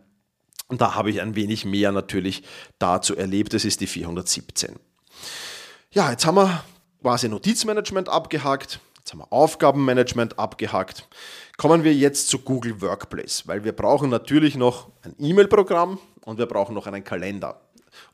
Und 0.67 0.81
da 0.81 0.95
habe 0.95 1.09
ich 1.09 1.21
ein 1.21 1.35
wenig 1.35 1.65
mehr 1.65 1.91
natürlich 1.91 2.43
dazu 2.79 3.15
erlebt. 3.15 3.53
Das 3.53 3.65
ist 3.65 3.81
die 3.81 3.87
417. 3.87 4.75
Ja, 5.91 6.11
jetzt 6.11 6.25
haben 6.25 6.35
wir 6.35 6.63
quasi 7.01 7.29
Notizmanagement 7.29 8.09
abgehakt. 8.09 8.79
Jetzt 8.97 9.13
haben 9.13 9.19
wir 9.19 9.31
Aufgabenmanagement 9.31 10.37
abgehakt. 10.37 11.07
Kommen 11.55 11.83
wir 11.85 11.93
jetzt 11.93 12.27
zu 12.27 12.39
Google 12.39 12.81
Workplace, 12.81 13.47
weil 13.47 13.63
wir 13.63 13.71
brauchen 13.71 14.09
natürlich 14.09 14.55
noch 14.55 14.89
ein 15.03 15.15
E-Mail-Programm 15.17 15.99
und 16.25 16.37
wir 16.37 16.45
brauchen 16.45 16.75
noch 16.75 16.87
einen 16.87 17.03
Kalender. 17.03 17.61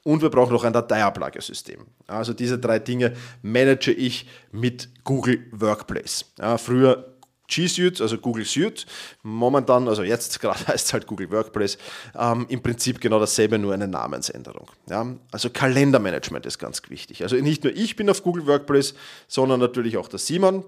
Und 0.03 0.21
wir 0.21 0.29
brauchen 0.29 0.53
noch 0.53 0.63
ein 0.63 0.73
Dateiablagesystem. 0.73 1.85
Also 2.07 2.33
diese 2.33 2.59
drei 2.59 2.79
Dinge 2.79 3.13
manage 3.41 3.91
ich 3.91 4.27
mit 4.51 4.89
Google 5.03 5.45
Workplace. 5.51 6.25
Ja, 6.37 6.57
früher 6.57 7.12
G 7.47 7.67
Suite, 7.67 8.01
also 8.01 8.17
Google 8.17 8.45
Suite, 8.45 8.85
momentan, 9.21 9.87
also 9.87 10.03
jetzt 10.03 10.39
gerade 10.41 10.67
heißt 10.67 10.87
es 10.87 10.93
halt 10.93 11.07
Google 11.07 11.31
Workplace, 11.31 11.77
ähm, 12.17 12.45
im 12.49 12.61
Prinzip 12.61 13.01
genau 13.01 13.19
dasselbe, 13.19 13.57
nur 13.59 13.73
eine 13.73 13.87
Namensänderung. 13.87 14.67
Ja? 14.89 15.05
Also 15.31 15.49
Kalendermanagement 15.49 16.45
ist 16.45 16.59
ganz 16.59 16.81
wichtig. 16.89 17.23
Also 17.23 17.35
nicht 17.35 17.63
nur 17.63 17.73
ich 17.75 17.95
bin 17.95 18.09
auf 18.09 18.23
Google 18.23 18.47
Workplace, 18.47 18.93
sondern 19.27 19.59
natürlich 19.59 19.97
auch 19.97 20.07
der 20.07 20.19
Simon, 20.19 20.63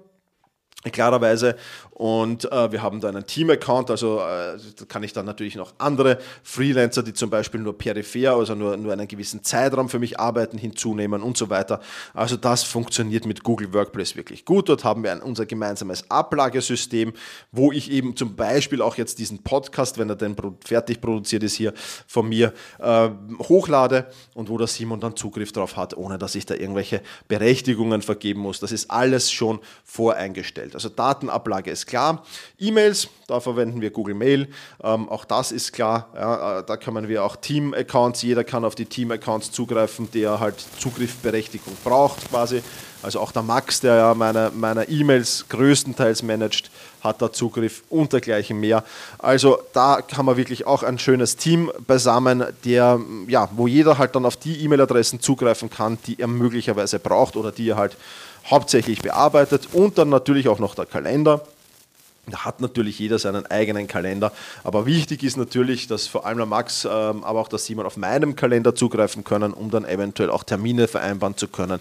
klarerweise. 0.92 1.56
Und 1.92 2.51
äh, 2.51 2.72
wir 2.74 2.82
haben 2.82 3.00
da 3.00 3.08
einen 3.08 3.25
Team-Account, 3.25 3.89
also 3.89 4.20
äh, 4.20 4.58
kann 4.89 5.01
ich 5.04 5.13
dann 5.13 5.25
natürlich 5.25 5.56
noch 5.56 5.74
andere 5.77 6.18
Freelancer, 6.44 7.04
die 7.04 7.13
zum 7.13 7.30
Beispiel 7.30 7.62
nur 7.62 7.77
peripher, 7.77 8.36
also 8.36 8.54
nur, 8.54 8.75
nur 8.75 8.92
einen 8.92 9.08
gewissen 9.08 9.46
Zeitraum 9.46 9.88
für 9.88 10.00
mich 10.00 10.20
arbeiten, 10.20 10.58
hinzunehmen 10.58 11.22
und 11.22 11.38
so 11.38 11.50
weiter. 11.50 11.80
Also 12.13 12.36
das 12.36 12.63
funktioniert 12.63 13.25
mit 13.25 13.44
Google 13.44 13.74
Workplace 13.74 14.18
wirklich 14.18 14.44
gut. 14.44 14.68
Dort 14.68 14.84
haben 14.84 15.04
wir 15.04 15.13
ein, 15.13 15.22
unser 15.22 15.46
gemeinsames 15.46 16.12
Ablagesystem, 16.12 17.13
wo 17.54 17.72
ich 17.72 17.89
eben 17.89 18.18
zum 18.18 18.36
Beispiel 18.36 18.82
auch 18.82 18.98
jetzt 18.98 19.20
diesen 19.20 19.42
Podcast, 19.44 19.98
wenn 19.98 20.10
er 20.10 20.18
denn 20.18 20.36
fertig 20.65 21.00
produziert 21.00 21.44
ist, 21.44 21.56
hier 21.56 21.74
von 22.08 22.27
mir 22.27 22.54
äh, 22.80 23.10
hochlade 23.48 24.08
und 24.34 24.50
wo 24.50 24.58
der 24.58 24.68
Simon 24.68 25.00
dann 25.00 25.15
Zugriff 25.15 25.54
drauf 25.54 25.77
hat, 25.77 25.96
ohne 25.96 26.18
dass 26.18 26.36
ich 26.36 26.46
da 26.46 26.56
irgendwelche 26.56 27.01
Berechtigungen 27.30 28.01
vergeben 28.01 28.42
muss. 28.42 28.60
Das 28.60 28.74
ist 28.74 28.92
alles 28.92 29.32
schon 29.32 29.60
voreingestellt. 29.86 30.75
Also 30.75 30.89
Datenablage 30.89 31.72
ist 31.72 31.88
klar. 31.88 32.24
E-Mails, 32.60 33.08
da 33.27 33.39
verwenden 33.39 33.82
wir 33.82 33.89
Google 33.89 34.13
Mail. 34.13 34.48
Ähm, 34.84 35.10
auch 35.10 35.25
das 35.25 35.51
ist 35.51 35.74
klar. 35.74 36.10
Ja, 36.13 36.60
äh, 36.60 36.63
da 36.63 36.77
können 36.77 37.08
wir 37.08 37.24
auch 37.24 37.36
Team-Accounts, 37.36 38.22
jeder 38.22 38.44
kann 38.44 38.63
auf 38.63 38.75
die 38.75 38.86
Team-Accounts 38.86 39.51
zugreifen, 39.51 40.10
der 40.12 40.39
halt 40.39 40.55
Zugriffberechtigung 40.79 41.75
braucht 41.84 42.29
quasi. 42.29 42.62
Also 43.01 43.20
auch 43.20 43.32
der 43.32 43.44
Max, 43.44 43.82
der 43.82 43.96
ja 43.96 44.13
meine, 44.15 44.51
meine 44.55 44.89
E-Mails 44.89 45.46
größtenteils 45.50 46.24
managt, 46.24 46.72
hat 47.01 47.22
da 47.22 47.32
Zugriff 47.32 47.84
und 47.89 48.12
dergleichen 48.12 48.60
mehr. 48.60 48.84
Also 49.20 49.60
da 49.74 50.01
kann 50.01 50.25
man 50.25 50.38
wirklich 50.38 50.65
auch 50.65 50.82
ein 50.82 50.98
schönes 50.98 51.38
Team 51.38 51.72
beisammen, 51.86 52.44
der, 52.63 53.00
ja, 53.27 53.48
wo 53.51 53.67
jeder 53.67 54.00
halt 54.00 54.15
dann 54.15 54.25
auf 54.25 54.38
die 54.38 54.63
E-Mail-Adressen 54.63 55.20
zugreifen 55.20 55.70
kann, 55.70 56.00
die 56.08 56.20
er 56.20 56.27
möglicherweise 56.27 56.98
braucht 56.98 57.36
oder 57.36 57.51
die 57.51 57.70
er 57.70 57.77
halt 57.77 57.96
hauptsächlich 58.50 59.02
bearbeitet 59.02 59.70
und 59.74 59.98
dann 59.98 60.10
natürlich 60.10 60.48
auch 60.48 60.60
noch 60.60 60.75
der 60.75 60.86
Kalender. 60.86 61.42
Da 62.28 62.44
hat 62.44 62.60
natürlich 62.60 62.98
jeder 62.98 63.20
seinen 63.20 63.46
eigenen 63.46 63.88
Kalender. 63.88 64.32
Aber 64.64 64.86
wichtig 64.88 65.24
ist 65.24 65.38
natürlich, 65.38 65.88
dass 65.88 66.08
vor 66.08 66.25
allem 66.25 66.38
der 66.38 66.48
Max, 66.48 66.86
ähm, 66.86 67.24
aber 67.24 67.40
auch 67.40 67.48
der 67.48 67.60
Simon 67.60 67.86
auf 67.86 67.98
meinem 67.98 68.36
Kalender 68.36 68.74
zugreifen 68.74 69.24
können, 69.24 69.54
um 69.54 69.70
dann 69.70 69.86
eventuell 69.86 70.32
auch 70.32 70.44
Termine 70.44 70.88
vereinbaren 70.88 71.38
zu 71.38 71.48
können 71.48 71.80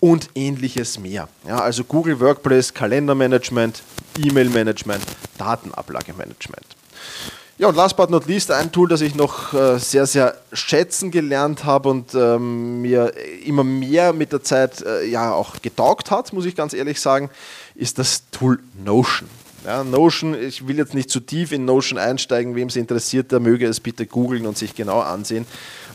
und 0.00 0.30
ähnliches 0.34 0.98
mehr. 0.98 1.28
Ja, 1.46 1.60
also 1.60 1.84
Google 1.84 2.20
Workplace, 2.20 2.74
Kalendermanagement, 2.74 3.82
E-Mail-Management, 4.18 5.02
Datenablagemanagement. 5.38 6.66
Ja, 7.58 7.68
und 7.68 7.74
last 7.74 7.96
but 7.96 8.10
not 8.10 8.26
least, 8.26 8.50
ein 8.50 8.70
Tool, 8.70 8.86
das 8.86 9.00
ich 9.00 9.14
noch 9.14 9.54
äh, 9.54 9.78
sehr, 9.78 10.04
sehr 10.04 10.34
schätzen 10.52 11.10
gelernt 11.10 11.64
habe 11.64 11.88
und 11.88 12.14
ähm, 12.14 12.82
mir 12.82 13.14
immer 13.46 13.64
mehr 13.64 14.12
mit 14.12 14.30
der 14.32 14.42
Zeit 14.42 14.82
äh, 14.82 15.06
ja 15.06 15.32
auch 15.32 15.62
getaugt 15.62 16.10
hat, 16.10 16.34
muss 16.34 16.44
ich 16.44 16.54
ganz 16.54 16.74
ehrlich 16.74 17.00
sagen, 17.00 17.30
ist 17.74 17.98
das 17.98 18.24
Tool 18.30 18.58
Notion. 18.84 19.30
Ja, 19.66 19.82
Notion, 19.82 20.40
ich 20.40 20.68
will 20.68 20.78
jetzt 20.78 20.94
nicht 20.94 21.10
zu 21.10 21.18
tief 21.18 21.50
in 21.50 21.64
Notion 21.64 21.98
einsteigen, 21.98 22.54
wem 22.54 22.68
es 22.68 22.76
interessiert, 22.76 23.32
der 23.32 23.40
möge 23.40 23.66
es 23.66 23.80
bitte 23.80 24.06
googeln 24.06 24.46
und 24.46 24.56
sich 24.56 24.76
genau 24.76 25.00
ansehen 25.00 25.44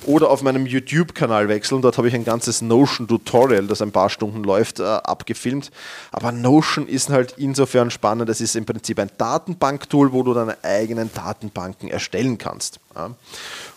oder 0.06 0.30
auf 0.30 0.42
meinem 0.42 0.66
YouTube-Kanal 0.66 1.48
wechseln. 1.48 1.82
Dort 1.82 1.98
habe 1.98 2.10
ich 2.10 2.14
ein 2.14 2.26
ganzes 2.26 2.62
Notion-Tutorial, 2.62 3.68
das 3.68 3.82
ein 3.82 3.94
paar 3.94 4.10
Stunden 4.10 4.44
läuft, 4.44 4.82
äh, 4.82 4.84
abgefilmt. 4.84 5.72
Aber 6.12 6.34
Notion 6.34 6.86
ist 6.86 7.10
halt 7.10 7.36
insofern 7.38 7.92
spannend. 7.92 8.30
Es 8.30 8.42
ist 8.42 8.58
im 8.58 8.66
Prinzip 8.66 9.00
ein 9.00 9.12
Datenbanktool, 9.18 10.12
wo 10.12 10.24
du 10.24 10.34
deine 10.34 10.62
eigenen 10.64 11.10
Datenbanken 11.14 11.90
erstellen 11.90 12.38
kannst. 12.38 12.82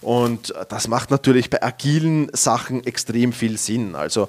Und 0.00 0.52
das 0.70 0.88
macht 0.88 1.12
natürlich 1.12 1.50
bei 1.50 1.62
agilen 1.62 2.30
Sachen 2.32 2.84
extrem 2.84 3.32
viel 3.32 3.58
Sinn. 3.58 3.94
Also 3.94 4.28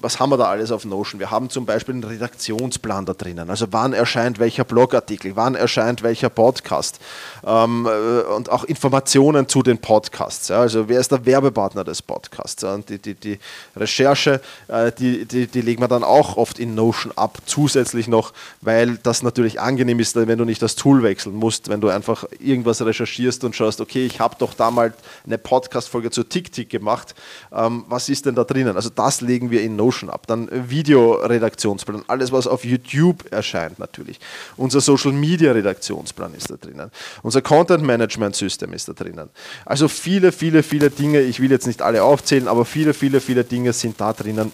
was 0.00 0.20
haben 0.20 0.30
wir 0.30 0.36
da 0.36 0.44
alles 0.44 0.70
auf 0.70 0.84
Notion? 0.84 1.18
Wir 1.18 1.30
haben 1.30 1.50
zum 1.50 1.66
Beispiel 1.66 1.94
einen 1.94 2.04
Redaktionsplan 2.04 3.04
da 3.04 3.14
drinnen. 3.14 3.50
Also 3.50 3.66
wann 3.70 3.92
erscheint 3.92 4.38
welcher 4.38 4.64
Blogartikel, 4.64 5.34
wann 5.34 5.54
erscheint 5.54 6.02
welcher 6.02 6.28
Podcast 6.28 7.00
ähm, 7.44 7.86
äh, 7.86 8.22
und 8.32 8.50
auch 8.50 8.64
Informationen 8.64 9.48
zu 9.48 9.62
den 9.62 9.78
Podcasts. 9.78 10.48
Ja? 10.48 10.60
Also 10.60 10.88
wer 10.88 11.00
ist 11.00 11.10
der 11.10 11.26
Werbepartner 11.26 11.84
des 11.84 12.02
Podcasts? 12.02 12.62
Ja? 12.62 12.78
Die, 12.78 12.98
die, 12.98 13.14
die 13.14 13.38
Recherche, 13.76 14.40
äh, 14.68 14.92
die, 14.92 15.24
die, 15.24 15.46
die 15.48 15.60
legen 15.60 15.82
wir 15.82 15.88
dann 15.88 16.04
auch 16.04 16.36
oft 16.36 16.58
in 16.58 16.74
Notion 16.74 17.12
ab, 17.16 17.38
zusätzlich 17.46 18.06
noch, 18.06 18.32
weil 18.60 18.98
das 18.98 19.22
natürlich 19.22 19.60
angenehm 19.60 19.98
ist, 19.98 20.14
wenn 20.14 20.38
du 20.38 20.44
nicht 20.44 20.62
das 20.62 20.76
Tool 20.76 21.02
wechseln 21.02 21.34
musst, 21.34 21.68
wenn 21.68 21.80
du 21.80 21.88
einfach 21.88 22.24
irgendwas 22.38 22.84
recherchierst 22.84 23.42
und 23.44 23.56
schaust, 23.56 23.80
okay, 23.80 24.06
ich 24.06 24.20
habe 24.20 24.36
doch 24.38 24.54
damals 24.54 24.94
eine 25.26 25.38
Podcast-Folge 25.38 26.10
zu 26.10 26.22
TikTok 26.22 26.68
gemacht, 26.68 27.14
ähm, 27.52 27.84
was 27.88 28.08
ist 28.08 28.26
denn 28.26 28.34
da 28.34 28.44
drinnen? 28.44 28.76
Also 28.76 28.90
das 28.90 29.20
legen 29.20 29.50
wir 29.50 29.62
in 29.62 29.74
Notion 29.74 29.87
ab. 30.10 30.26
Dann 30.26 30.48
Videoredaktionsplan, 30.50 32.04
alles 32.06 32.32
was 32.32 32.46
auf 32.46 32.64
YouTube 32.64 33.30
erscheint 33.32 33.78
natürlich. 33.78 34.18
Unser 34.56 34.80
Social 34.80 35.12
Media 35.12 35.52
Redaktionsplan 35.52 36.34
ist 36.34 36.50
da 36.50 36.56
drinnen. 36.56 36.90
Unser 37.22 37.42
Content 37.42 37.82
Management 37.84 38.36
System 38.36 38.72
ist 38.72 38.88
da 38.88 38.92
drinnen. 38.92 39.28
Also 39.64 39.88
viele, 39.88 40.32
viele, 40.32 40.62
viele 40.62 40.90
Dinge, 40.90 41.20
ich 41.20 41.40
will 41.40 41.50
jetzt 41.50 41.66
nicht 41.66 41.82
alle 41.82 42.02
aufzählen, 42.02 42.48
aber 42.48 42.64
viele, 42.64 42.94
viele, 42.94 43.20
viele 43.20 43.44
Dinge 43.44 43.72
sind 43.72 44.00
da 44.00 44.12
drinnen, 44.12 44.52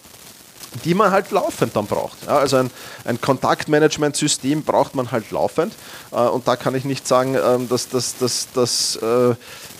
die 0.83 0.93
man 0.93 1.11
halt 1.11 1.31
laufend 1.31 1.75
dann 1.75 1.85
braucht. 1.85 2.25
Ja, 2.25 2.37
also 2.39 2.57
ein, 2.57 2.71
ein 3.05 3.21
Kontaktmanagement-System 3.21 4.63
braucht 4.63 4.95
man 4.95 5.11
halt 5.11 5.31
laufend. 5.31 5.73
Äh, 6.11 6.17
und 6.17 6.47
da 6.47 6.55
kann 6.55 6.75
ich 6.75 6.85
nicht 6.85 7.07
sagen, 7.07 7.37
ähm, 7.41 7.69
dass 7.69 7.87
das, 7.89 8.17
das, 8.17 8.47
das 8.53 8.97
äh, 8.97 9.35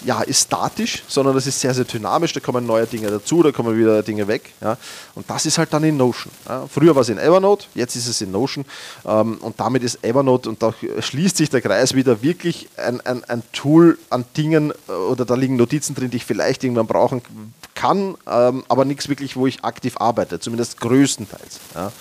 ja, 0.06 0.22
ist 0.22 0.44
statisch, 0.44 1.04
sondern 1.08 1.36
das 1.36 1.48
ist 1.48 1.60
sehr, 1.60 1.74
sehr 1.74 1.86
dynamisch. 1.86 2.34
Da 2.34 2.40
kommen 2.40 2.66
neue 2.66 2.86
Dinge 2.86 3.10
dazu, 3.10 3.44
da 3.44 3.52
kommen 3.52 3.78
wieder 3.78 4.04
Dinge 4.04 4.28
weg. 4.28 4.54
Ja. 4.62 4.78
Und 5.16 5.30
das 5.30 5.46
ist 5.46 5.58
halt 5.58 5.74
dann 5.74 5.84
in 5.84 5.98
Notion. 5.98 6.32
Ja. 6.48 6.68
Früher 6.68 6.96
war 6.96 7.02
es 7.02 7.10
in 7.10 7.18
Evernote, 7.18 7.68
jetzt 7.74 7.96
ist 7.96 8.08
es 8.08 8.22
in 8.22 8.32
Notion. 8.32 8.66
Ähm, 9.06 9.38
und 9.42 9.60
damit 9.60 9.84
ist 9.84 10.04
Evernote, 10.04 10.50
und 10.50 10.62
da 10.62 10.74
schließt 11.00 11.38
sich 11.38 11.50
der 11.50 11.62
Kreis 11.62 11.94
wieder, 11.94 12.22
wirklich 12.22 12.70
ein, 12.78 13.02
ein, 13.02 13.24
ein 13.26 13.44
Tool 13.52 13.98
an 14.10 14.26
Dingen, 14.38 14.72
äh, 14.88 14.92
oder 14.92 15.26
da 15.26 15.36
liegen 15.36 15.56
Notizen 15.56 15.96
drin, 15.96 16.12
die 16.12 16.18
ich 16.18 16.26
vielleicht 16.26 16.64
irgendwann 16.64 16.88
brauchen 16.88 17.22
kann, 17.74 18.16
ähm, 18.28 18.64
aber 18.68 18.86
nichts 18.86 19.10
wirklich, 19.10 19.36
wo 19.36 19.48
ich 19.48 19.64
aktiv 19.64 19.98
arbeite, 19.98 20.40
zumindest 20.40 20.80
größtenteils. 20.80 21.60
Ja. 21.74 21.92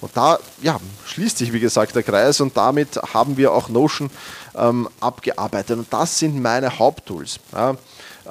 Und 0.00 0.16
da 0.16 0.38
ja, 0.62 0.78
schließt 1.06 1.38
sich, 1.38 1.52
wie 1.52 1.60
gesagt, 1.60 1.94
der 1.96 2.02
Kreis 2.02 2.40
und 2.40 2.56
damit 2.56 2.96
haben 3.14 3.36
wir 3.36 3.52
auch 3.52 3.68
Notion 3.68 4.10
ähm, 4.54 4.88
abgearbeitet. 5.00 5.78
Und 5.78 5.92
das 5.92 6.18
sind 6.18 6.40
meine 6.40 6.78
Haupttools, 6.78 7.40
ja, 7.52 7.76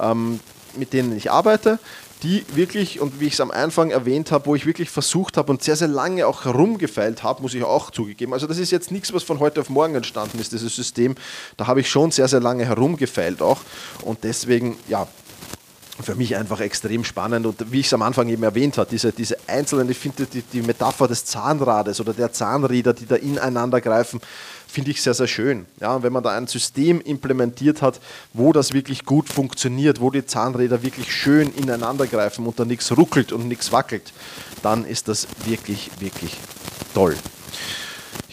ähm, 0.00 0.40
mit 0.76 0.92
denen 0.92 1.16
ich 1.16 1.30
arbeite, 1.30 1.78
die 2.22 2.44
wirklich, 2.54 3.00
und 3.00 3.20
wie 3.20 3.26
ich 3.26 3.34
es 3.34 3.40
am 3.40 3.50
Anfang 3.50 3.90
erwähnt 3.90 4.32
habe, 4.32 4.46
wo 4.46 4.54
ich 4.54 4.66
wirklich 4.66 4.90
versucht 4.90 5.36
habe 5.36 5.52
und 5.52 5.62
sehr, 5.62 5.76
sehr 5.76 5.88
lange 5.88 6.26
auch 6.26 6.44
herumgefeilt 6.44 7.22
habe, 7.22 7.42
muss 7.42 7.54
ich 7.54 7.62
auch 7.62 7.90
zugegeben. 7.90 8.32
Also 8.32 8.46
das 8.46 8.58
ist 8.58 8.70
jetzt 8.70 8.90
nichts, 8.90 9.12
was 9.12 9.22
von 9.22 9.38
heute 9.38 9.60
auf 9.60 9.68
morgen 9.68 9.94
entstanden 9.94 10.38
ist, 10.40 10.52
dieses 10.52 10.74
System. 10.74 11.14
Da 11.56 11.66
habe 11.66 11.80
ich 11.80 11.88
schon 11.88 12.10
sehr, 12.10 12.28
sehr 12.28 12.40
lange 12.40 12.64
herumgefeilt 12.64 13.40
auch. 13.40 13.60
Und 14.02 14.24
deswegen, 14.24 14.76
ja, 14.88 15.06
für 16.00 16.14
mich 16.14 16.36
einfach 16.36 16.60
extrem 16.60 17.04
spannend 17.04 17.46
und 17.46 17.72
wie 17.72 17.80
ich 17.80 17.86
es 17.86 17.94
am 17.94 18.02
Anfang 18.02 18.28
eben 18.28 18.42
erwähnt 18.42 18.78
habe, 18.78 18.88
diese, 18.90 19.12
diese 19.12 19.36
einzelnen, 19.46 19.90
ich 19.90 19.98
finde 19.98 20.26
die, 20.26 20.42
die 20.42 20.62
Metapher 20.62 21.08
des 21.08 21.24
Zahnrades 21.24 22.00
oder 22.00 22.12
der 22.12 22.32
Zahnräder, 22.32 22.92
die 22.92 23.06
da 23.06 23.16
ineinander 23.16 23.80
greifen, 23.80 24.20
finde 24.68 24.90
ich 24.90 25.02
sehr, 25.02 25.14
sehr 25.14 25.26
schön. 25.26 25.66
Ja, 25.80 26.02
wenn 26.02 26.12
man 26.12 26.22
da 26.22 26.36
ein 26.36 26.46
System 26.46 27.00
implementiert 27.00 27.82
hat, 27.82 28.00
wo 28.32 28.52
das 28.52 28.72
wirklich 28.72 29.04
gut 29.04 29.28
funktioniert, 29.28 30.00
wo 30.00 30.10
die 30.10 30.24
Zahnräder 30.24 30.82
wirklich 30.82 31.12
schön 31.12 31.52
ineinander 31.54 32.06
greifen 32.06 32.46
und 32.46 32.58
da 32.60 32.64
nichts 32.64 32.96
ruckelt 32.96 33.32
und 33.32 33.48
nichts 33.48 33.72
wackelt, 33.72 34.12
dann 34.62 34.84
ist 34.84 35.08
das 35.08 35.26
wirklich, 35.46 35.90
wirklich 35.98 36.36
toll 36.94 37.16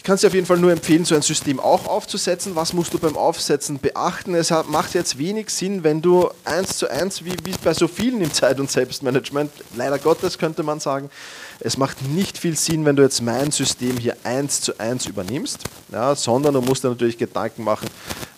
kann 0.06 0.14
es 0.14 0.20
dir 0.20 0.28
auf 0.28 0.34
jeden 0.34 0.46
Fall 0.46 0.58
nur 0.58 0.70
empfehlen, 0.70 1.04
so 1.04 1.16
ein 1.16 1.22
System 1.22 1.58
auch 1.58 1.88
aufzusetzen. 1.88 2.54
Was 2.54 2.72
musst 2.72 2.94
du 2.94 2.98
beim 2.98 3.16
Aufsetzen 3.16 3.80
beachten? 3.80 4.36
Es 4.36 4.50
macht 4.68 4.94
jetzt 4.94 5.18
wenig 5.18 5.50
Sinn, 5.50 5.82
wenn 5.82 6.00
du 6.00 6.30
eins 6.44 6.78
zu 6.78 6.88
eins, 6.88 7.24
wie, 7.24 7.32
wie 7.42 7.52
bei 7.64 7.74
so 7.74 7.88
vielen 7.88 8.20
im 8.20 8.32
Zeit- 8.32 8.60
und 8.60 8.70
Selbstmanagement, 8.70 9.50
leider 9.74 9.98
Gottes 9.98 10.38
könnte 10.38 10.62
man 10.62 10.78
sagen, 10.78 11.10
es 11.58 11.76
macht 11.76 12.08
nicht 12.08 12.38
viel 12.38 12.56
Sinn, 12.56 12.84
wenn 12.84 12.94
du 12.94 13.02
jetzt 13.02 13.20
mein 13.20 13.50
System 13.50 13.96
hier 13.96 14.16
eins 14.22 14.60
zu 14.60 14.78
eins 14.78 15.06
übernimmst, 15.06 15.64
ja, 15.90 16.14
sondern 16.14 16.54
du 16.54 16.60
musst 16.60 16.84
dir 16.84 16.88
natürlich 16.90 17.18
Gedanken 17.18 17.64
machen, 17.64 17.88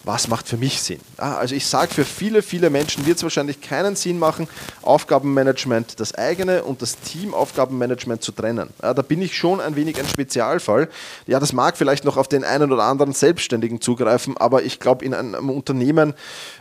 was 0.09 0.27
macht 0.27 0.49
für 0.49 0.57
mich 0.57 0.81
Sinn? 0.81 1.01
Ja, 1.19 1.37
also 1.37 1.55
ich 1.55 1.67
sage, 1.67 1.93
für 1.93 2.05
viele, 2.07 2.41
viele 2.41 2.71
Menschen 2.71 3.05
wird 3.05 3.19
es 3.19 3.23
wahrscheinlich 3.23 3.61
keinen 3.61 3.95
Sinn 3.95 4.19
machen, 4.19 4.49
Aufgabenmanagement, 4.81 6.01
das 6.01 6.15
eigene 6.15 6.65
und 6.65 6.81
das 6.81 6.99
Teamaufgabenmanagement 6.99 8.23
zu 8.23 8.33
trennen. 8.33 8.71
Da 8.79 8.95
bin 8.95 9.21
ich 9.21 9.37
schon 9.37 9.61
ein 9.61 9.77
wenig 9.77 9.99
ein 10.01 10.09
Spezialfall. 10.09 10.89
Ja, 11.27 11.39
das 11.39 11.53
mag 11.53 11.77
vielleicht 11.77 12.07
noch 12.07 12.17
auf 12.17 12.27
den 12.27 12.43
einen 12.43 12.73
oder 12.73 12.85
anderen 12.85 13.13
Selbstständigen 13.13 13.83
zugreifen, 13.83 14.39
aber 14.39 14.63
ich 14.63 14.81
glaube, 14.81 15.05
in 15.05 15.13
einem 15.13 15.51
Unternehmen, 15.51 16.15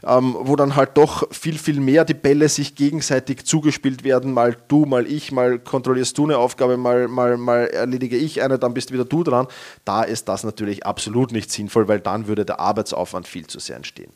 ähm, 0.06 0.36
wo 0.38 0.58
dann 0.58 0.76
halt 0.76 0.98
doch 0.98 1.32
viel, 1.32 1.58
viel 1.58 1.80
mehr 1.80 2.04
die 2.04 2.16
Bälle 2.16 2.50
sich 2.50 2.76
gegenseitig 2.76 3.46
zugespielt 3.46 4.04
werden, 4.04 4.34
mal 4.34 4.58
du, 4.68 4.86
mal 4.86 5.08
ich, 5.10 5.32
mal 5.32 5.58
kontrollierst 5.58 6.18
du 6.18 6.26
eine 6.26 6.38
Aufgabe, 6.38 6.76
mal, 6.76 7.08
mal, 7.08 7.38
mal 7.38 7.68
erledige 7.68 8.18
ich 8.18 8.42
eine, 8.42 8.60
dann 8.60 8.74
bist 8.74 8.92
wieder 8.92 9.06
du 9.06 9.24
dran, 9.24 9.48
da 9.86 10.04
ist 10.04 10.28
das 10.28 10.44
natürlich 10.44 10.86
absolut 10.86 11.32
nicht 11.32 11.50
sinnvoll, 11.50 11.88
weil 11.88 12.02
dann 12.02 12.28
würde 12.28 12.44
der 12.44 12.60
Arbeitsaufwand 12.60 13.26
viel 13.26 13.37
viel 13.38 13.46
zu 13.46 13.60
sehr 13.60 13.76
entstehen. 13.76 14.12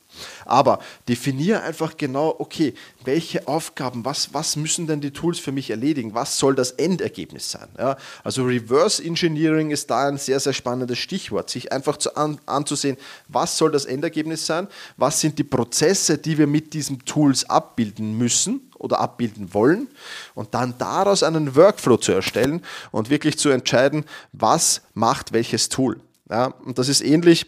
Aber 0.46 0.80
definiere 1.08 1.62
einfach 1.62 1.96
genau, 1.96 2.36
okay, 2.40 2.74
welche 3.06 3.48
Aufgaben, 3.48 4.04
was, 4.04 4.34
was 4.34 4.56
müssen 4.56 4.88
denn 4.88 5.00
die 5.00 5.12
Tools 5.12 5.38
für 5.40 5.52
mich 5.52 5.70
erledigen? 5.70 6.16
Was 6.16 6.40
soll 6.40 6.56
das 6.56 6.72
Endergebnis 6.72 7.52
sein? 7.52 7.70
Ja, 7.78 7.98
also 8.24 8.44
Reverse 8.44 9.04
Engineering 9.04 9.70
ist 9.70 9.92
da 9.92 10.08
ein 10.08 10.18
sehr, 10.18 10.40
sehr 10.40 10.54
spannendes 10.54 10.98
Stichwort, 10.98 11.52
sich 11.52 11.72
einfach 11.72 11.98
zu 11.98 12.16
an, 12.16 12.40
anzusehen, 12.48 12.98
was 13.28 13.58
soll 13.58 13.72
das 13.72 13.86
Endergebnis 13.86 14.48
sein? 14.48 14.68
Was 14.98 15.20
sind 15.20 15.38
die 15.38 15.44
Prozesse, 15.44 16.18
die 16.18 16.40
wir 16.40 16.48
mit 16.48 16.74
diesen 16.74 17.06
Tools 17.06 17.48
abbilden 17.48 18.18
müssen? 18.18 18.68
oder 18.82 19.00
abbilden 19.00 19.54
wollen 19.54 19.90
und 20.34 20.56
dann 20.56 20.74
daraus 20.80 21.22
einen 21.22 21.56
Workflow 21.56 21.98
zu 21.98 22.14
erstellen 22.14 22.64
und 22.90 23.12
wirklich 23.12 23.38
zu 23.38 23.50
entscheiden, 23.50 24.06
was 24.34 24.82
macht 24.96 25.34
welches 25.34 25.70
Tool. 25.70 26.02
Ja, 26.32 26.48
und 26.66 26.80
das 26.80 26.90
ist 26.90 27.02
ähnlich 27.02 27.46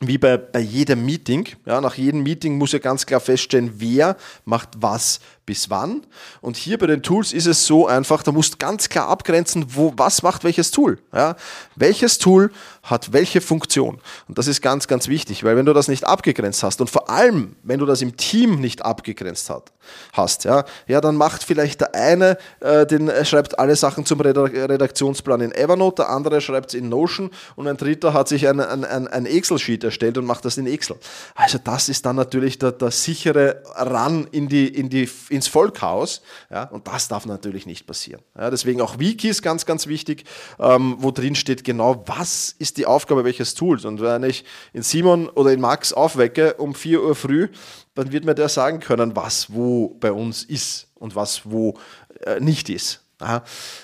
wie 0.00 0.18
bei, 0.18 0.36
bei 0.38 0.60
jedem 0.60 1.04
Meeting. 1.04 1.48
Ja, 1.66 1.80
nach 1.80 1.94
jedem 1.94 2.22
Meeting 2.22 2.56
muss 2.56 2.72
er 2.72 2.80
ganz 2.80 3.04
klar 3.06 3.20
feststellen, 3.20 3.74
wer 3.76 4.16
macht 4.44 4.70
was 4.78 5.20
bis 5.46 5.70
wann. 5.70 6.06
Und 6.40 6.56
hier 6.56 6.78
bei 6.78 6.86
den 6.86 7.02
Tools 7.02 7.32
ist 7.32 7.46
es 7.46 7.66
so 7.66 7.86
einfach, 7.86 8.22
da 8.22 8.32
musst 8.32 8.58
ganz 8.58 8.88
klar 8.88 9.08
abgrenzen, 9.08 9.66
wo, 9.68 9.92
was 9.96 10.22
macht 10.22 10.44
welches 10.44 10.70
Tool. 10.70 10.98
Ja? 11.12 11.36
Welches 11.76 12.18
Tool 12.18 12.50
hat 12.82 13.12
welche 13.12 13.40
Funktion. 13.40 14.00
Und 14.28 14.38
das 14.38 14.46
ist 14.46 14.62
ganz, 14.62 14.88
ganz 14.88 15.08
wichtig, 15.08 15.44
weil 15.44 15.56
wenn 15.56 15.66
du 15.66 15.72
das 15.72 15.88
nicht 15.88 16.06
abgegrenzt 16.06 16.62
hast 16.62 16.80
und 16.80 16.88
vor 16.88 17.10
allem, 17.10 17.56
wenn 17.62 17.78
du 17.78 17.86
das 17.86 18.00
im 18.00 18.16
Team 18.16 18.60
nicht 18.60 18.84
abgegrenzt 18.84 19.50
hat, 19.50 19.72
hast, 20.12 20.44
ja, 20.44 20.64
ja, 20.86 21.00
dann 21.00 21.16
macht 21.16 21.42
vielleicht 21.42 21.80
der 21.80 21.94
eine, 21.94 22.38
äh, 22.60 22.86
den, 22.86 23.08
er 23.08 23.24
schreibt 23.24 23.58
alle 23.58 23.76
Sachen 23.76 24.06
zum 24.06 24.20
Redaktionsplan 24.20 25.40
in 25.40 25.52
Evernote, 25.52 26.02
der 26.02 26.10
andere 26.10 26.40
schreibt 26.40 26.70
es 26.70 26.74
in 26.74 26.88
Notion 26.88 27.30
und 27.56 27.68
ein 27.68 27.76
dritter 27.76 28.12
hat 28.12 28.28
sich 28.28 28.48
ein, 28.48 28.60
ein, 28.60 28.84
ein, 28.84 29.08
ein 29.08 29.26
Excel-Sheet 29.26 29.84
erstellt 29.84 30.16
und 30.16 30.24
macht 30.24 30.44
das 30.44 30.56
in 30.56 30.66
Excel. 30.66 30.96
Also 31.34 31.58
das 31.62 31.88
ist 31.88 32.06
dann 32.06 32.16
natürlich 32.16 32.58
der, 32.58 32.72
der 32.72 32.90
sichere 32.90 33.62
Run 33.78 34.26
in 34.30 34.48
die, 34.48 34.68
in 34.68 34.88
die, 34.88 35.08
ins 35.40 35.48
Vollchaos. 35.48 36.20
Ja, 36.50 36.64
und 36.64 36.86
das 36.86 37.08
darf 37.08 37.24
natürlich 37.24 37.64
nicht 37.64 37.86
passieren. 37.86 38.20
Ja, 38.36 38.50
deswegen 38.50 38.82
auch 38.82 38.98
Wikis 38.98 39.40
ganz, 39.40 39.64
ganz 39.64 39.86
wichtig, 39.86 40.24
ähm, 40.58 40.96
wo 40.98 41.10
drin 41.10 41.34
steht 41.34 41.64
genau, 41.64 42.04
was 42.06 42.54
ist 42.58 42.76
die 42.76 42.84
Aufgabe 42.84 43.24
welches 43.24 43.54
Tools. 43.54 43.86
Und 43.86 44.02
wenn 44.02 44.22
ich 44.22 44.44
in 44.74 44.82
Simon 44.82 45.30
oder 45.30 45.52
in 45.52 45.60
Max 45.60 45.94
aufwecke 45.94 46.54
um 46.54 46.74
4 46.74 47.02
Uhr 47.02 47.14
früh, 47.14 47.48
dann 47.94 48.12
wird 48.12 48.26
mir 48.26 48.34
der 48.34 48.50
sagen 48.50 48.80
können, 48.80 49.16
was 49.16 49.52
wo 49.52 49.88
bei 50.00 50.12
uns 50.12 50.44
ist 50.44 50.88
und 50.96 51.16
was 51.16 51.50
wo 51.50 51.78
äh, 52.26 52.38
nicht 52.38 52.68
ist. 52.68 53.02
Aha, 53.20 53.42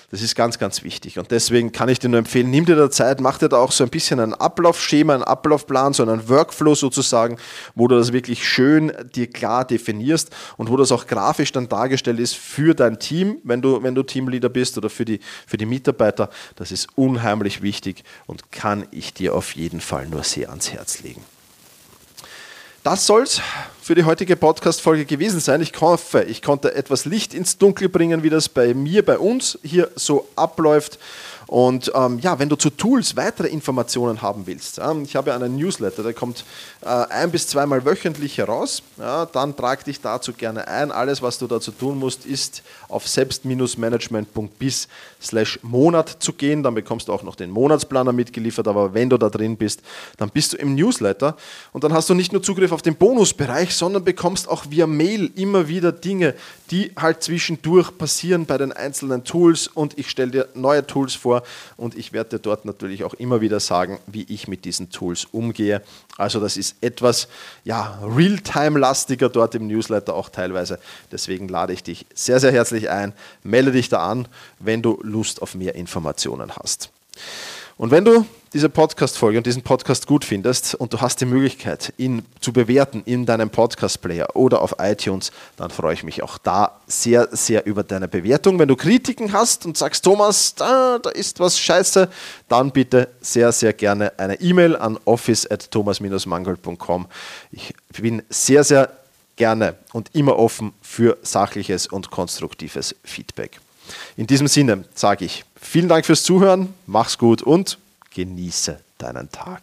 das 0.09 0.23
ist 0.23 0.35
ganz, 0.35 0.57
ganz 0.57 0.83
wichtig. 0.83 1.19
Und 1.19 1.29
deswegen 1.29 1.71
kann 1.71 1.89
ich 1.89 1.99
dir 1.99 2.09
nur 2.09 2.17
empfehlen, 2.17 2.49
nimm 2.49 2.65
dir 2.65 2.75
da 2.75 2.89
Zeit, 2.89 3.21
mach 3.21 3.37
dir 3.37 3.49
da 3.49 3.57
auch 3.57 3.71
so 3.71 3.83
ein 3.83 3.89
bisschen 3.91 4.19
ein 4.19 4.33
Ablaufschema, 4.33 5.13
einen 5.13 5.23
Ablaufplan, 5.23 5.93
so 5.93 6.01
einen 6.01 6.27
Workflow 6.27 6.73
sozusagen, 6.73 7.37
wo 7.75 7.87
du 7.87 7.95
das 7.95 8.13
wirklich 8.13 8.47
schön 8.47 8.91
dir 9.13 9.27
klar 9.27 9.63
definierst 9.63 10.31
und 10.57 10.71
wo 10.71 10.77
das 10.77 10.91
auch 10.91 11.05
grafisch 11.05 11.51
dann 11.51 11.69
dargestellt 11.69 12.19
ist 12.19 12.35
für 12.35 12.73
dein 12.73 12.97
Team, 12.97 13.37
wenn 13.43 13.61
du, 13.61 13.83
wenn 13.83 13.93
du 13.93 14.01
Teamleader 14.01 14.49
bist 14.49 14.75
oder 14.77 14.89
für 14.89 15.05
die, 15.05 15.19
für 15.45 15.57
die 15.57 15.67
Mitarbeiter. 15.67 16.31
Das 16.55 16.71
ist 16.71 16.87
unheimlich 16.95 17.61
wichtig 17.61 18.03
und 18.25 18.51
kann 18.51 18.87
ich 18.89 19.13
dir 19.13 19.35
auf 19.35 19.55
jeden 19.55 19.81
Fall 19.81 20.07
nur 20.07 20.23
sehr 20.23 20.49
ans 20.49 20.73
Herz 20.73 21.01
legen. 21.03 21.21
Das 22.89 23.05
soll 23.05 23.23
es 23.23 23.41
für 23.81 23.95
die 23.95 24.05
heutige 24.05 24.37
Podcast-Folge 24.37 25.03
gewesen 25.03 25.41
sein. 25.41 25.59
Ich 25.59 25.73
hoffe, 25.81 26.23
ich 26.23 26.41
konnte 26.41 26.73
etwas 26.73 27.03
Licht 27.03 27.33
ins 27.33 27.57
Dunkel 27.57 27.89
bringen, 27.89 28.23
wie 28.23 28.29
das 28.29 28.47
bei 28.47 28.73
mir, 28.73 29.03
bei 29.03 29.17
uns 29.17 29.59
hier 29.61 29.91
so 29.95 30.25
abläuft. 30.37 30.97
Und 31.47 31.89
ähm, 31.95 32.19
ja, 32.19 32.37
wenn 32.39 32.49
du 32.49 32.57
zu 32.57 32.69
Tools 32.69 33.15
weitere 33.15 33.47
Informationen 33.47 34.21
haben 34.21 34.45
willst, 34.45 34.79
ähm, 34.79 35.03
ich 35.03 35.15
habe 35.15 35.33
einen 35.33 35.55
Newsletter, 35.55 36.03
der 36.03 36.13
kommt 36.13 36.43
äh, 36.81 36.87
ein 36.87 37.31
bis 37.31 37.47
zweimal 37.47 37.85
wöchentlich 37.85 38.37
heraus, 38.37 38.83
ja, 38.97 39.25
dann 39.25 39.55
trag 39.55 39.85
dich 39.85 40.01
dazu 40.01 40.33
gerne 40.33 40.67
ein. 40.67 40.91
Alles, 40.91 41.21
was 41.21 41.39
du 41.39 41.47
dazu 41.47 41.71
tun 41.71 41.97
musst, 41.99 42.25
ist 42.25 42.63
auf 42.89 43.07
selbst-management.bis 43.07 44.89
slash 45.21 45.59
Monat 45.63 46.17
zu 46.19 46.33
gehen. 46.33 46.63
Dann 46.63 46.75
bekommst 46.75 47.07
du 47.07 47.13
auch 47.13 47.23
noch 47.23 47.35
den 47.35 47.49
Monatsplaner 47.49 48.11
mitgeliefert, 48.11 48.67
aber 48.67 48.93
wenn 48.93 49.09
du 49.09 49.17
da 49.17 49.29
drin 49.29 49.55
bist, 49.55 49.81
dann 50.17 50.29
bist 50.29 50.51
du 50.51 50.57
im 50.57 50.75
Newsletter 50.75 51.37
und 51.71 51.85
dann 51.85 51.93
hast 51.93 52.09
du 52.09 52.13
nicht 52.13 52.33
nur 52.33 52.43
Zugriff 52.43 52.73
auf 52.73 52.81
den 52.81 52.95
Bonusbereich, 52.95 53.73
sondern 53.73 54.03
bekommst 54.03 54.49
auch 54.49 54.65
via 54.69 54.85
Mail 54.85 55.31
immer 55.35 55.69
wieder 55.69 55.93
Dinge, 55.93 56.35
die 56.71 56.91
halt 56.97 57.23
zwischendurch 57.23 57.97
passieren 57.97 58.45
bei 58.45 58.57
den 58.57 58.73
einzelnen 58.73 59.23
Tools 59.23 59.67
und 59.67 59.97
ich 59.97 60.09
stelle 60.09 60.31
dir 60.31 60.47
neue 60.53 60.85
Tools 60.85 61.15
vor, 61.15 61.36
vor 61.37 61.43
und 61.77 61.97
ich 61.97 62.13
werde 62.13 62.37
dir 62.37 62.39
dort 62.39 62.65
natürlich 62.65 63.03
auch 63.03 63.13
immer 63.13 63.41
wieder 63.41 63.59
sagen, 63.59 63.99
wie 64.07 64.25
ich 64.29 64.47
mit 64.47 64.65
diesen 64.65 64.89
Tools 64.89 65.25
umgehe. 65.31 65.81
Also 66.17 66.39
das 66.39 66.57
ist 66.57 66.75
etwas 66.81 67.27
ja, 67.63 67.99
Realtime-lastiger 68.03 69.29
dort 69.29 69.55
im 69.55 69.67
Newsletter 69.67 70.13
auch 70.13 70.29
teilweise. 70.29 70.79
Deswegen 71.11 71.47
lade 71.47 71.73
ich 71.73 71.83
dich 71.83 72.05
sehr, 72.13 72.39
sehr 72.39 72.51
herzlich 72.51 72.89
ein. 72.89 73.13
Melde 73.43 73.71
dich 73.71 73.89
da 73.89 74.07
an, 74.07 74.27
wenn 74.59 74.81
du 74.81 74.99
Lust 75.03 75.41
auf 75.41 75.55
mehr 75.55 75.75
Informationen 75.75 76.55
hast. 76.55 76.89
Und 77.77 77.91
wenn 77.91 78.05
du 78.05 78.25
diese 78.53 78.69
Podcast-Folge 78.69 79.37
und 79.37 79.45
diesen 79.45 79.61
Podcast 79.61 80.07
gut 80.07 80.25
findest 80.25 80.73
und 80.73 80.93
du 80.93 80.99
hast 80.99 81.21
die 81.21 81.25
Möglichkeit, 81.25 81.93
ihn 81.97 82.25
zu 82.39 82.51
bewerten 82.51 83.03
in 83.05 83.27
deinem 83.27 83.51
Podcast-Player 83.51 84.35
oder 84.35 84.63
auf 84.63 84.77
iTunes, 84.79 85.31
dann 85.57 85.69
freue 85.69 85.93
ich 85.93 86.03
mich 86.03 86.23
auch 86.23 86.39
da 86.39 86.79
sehr, 86.87 87.27
sehr 87.31 87.67
über 87.67 87.83
deine 87.83 88.07
Bewertung. 88.07 88.57
Wenn 88.57 88.67
du 88.67 88.75
Kritiken 88.75 89.31
hast 89.31 89.67
und 89.67 89.77
sagst, 89.77 90.03
Thomas, 90.03 90.55
da, 90.55 90.97
da 90.97 91.11
ist 91.11 91.39
was 91.39 91.59
scheiße, 91.59 92.09
dann 92.49 92.71
bitte 92.71 93.09
sehr, 93.21 93.51
sehr 93.51 93.73
gerne 93.73 94.17
eine 94.17 94.41
E-Mail 94.41 94.75
an 94.75 94.97
office 95.05 95.45
at 95.45 95.69
thomas-mangold.com. 95.69 97.05
Ich 97.51 97.75
bin 98.01 98.23
sehr, 98.29 98.63
sehr 98.63 98.89
gerne 99.35 99.75
und 99.93 100.09
immer 100.15 100.39
offen 100.39 100.73
für 100.81 101.17
sachliches 101.21 101.85
und 101.85 102.09
konstruktives 102.09 102.95
Feedback. 103.03 103.59
In 104.15 104.25
diesem 104.25 104.47
Sinne 104.47 104.85
sage 104.95 105.25
ich 105.25 105.45
vielen 105.67 105.89
Dank 105.89 106.05
fürs 106.05 106.23
Zuhören, 106.23 106.73
mach's 106.85 107.17
gut 107.17 107.41
und 107.41 107.77
genieße 108.13 108.79
deinen 108.97 109.31
Tag. 109.31 109.61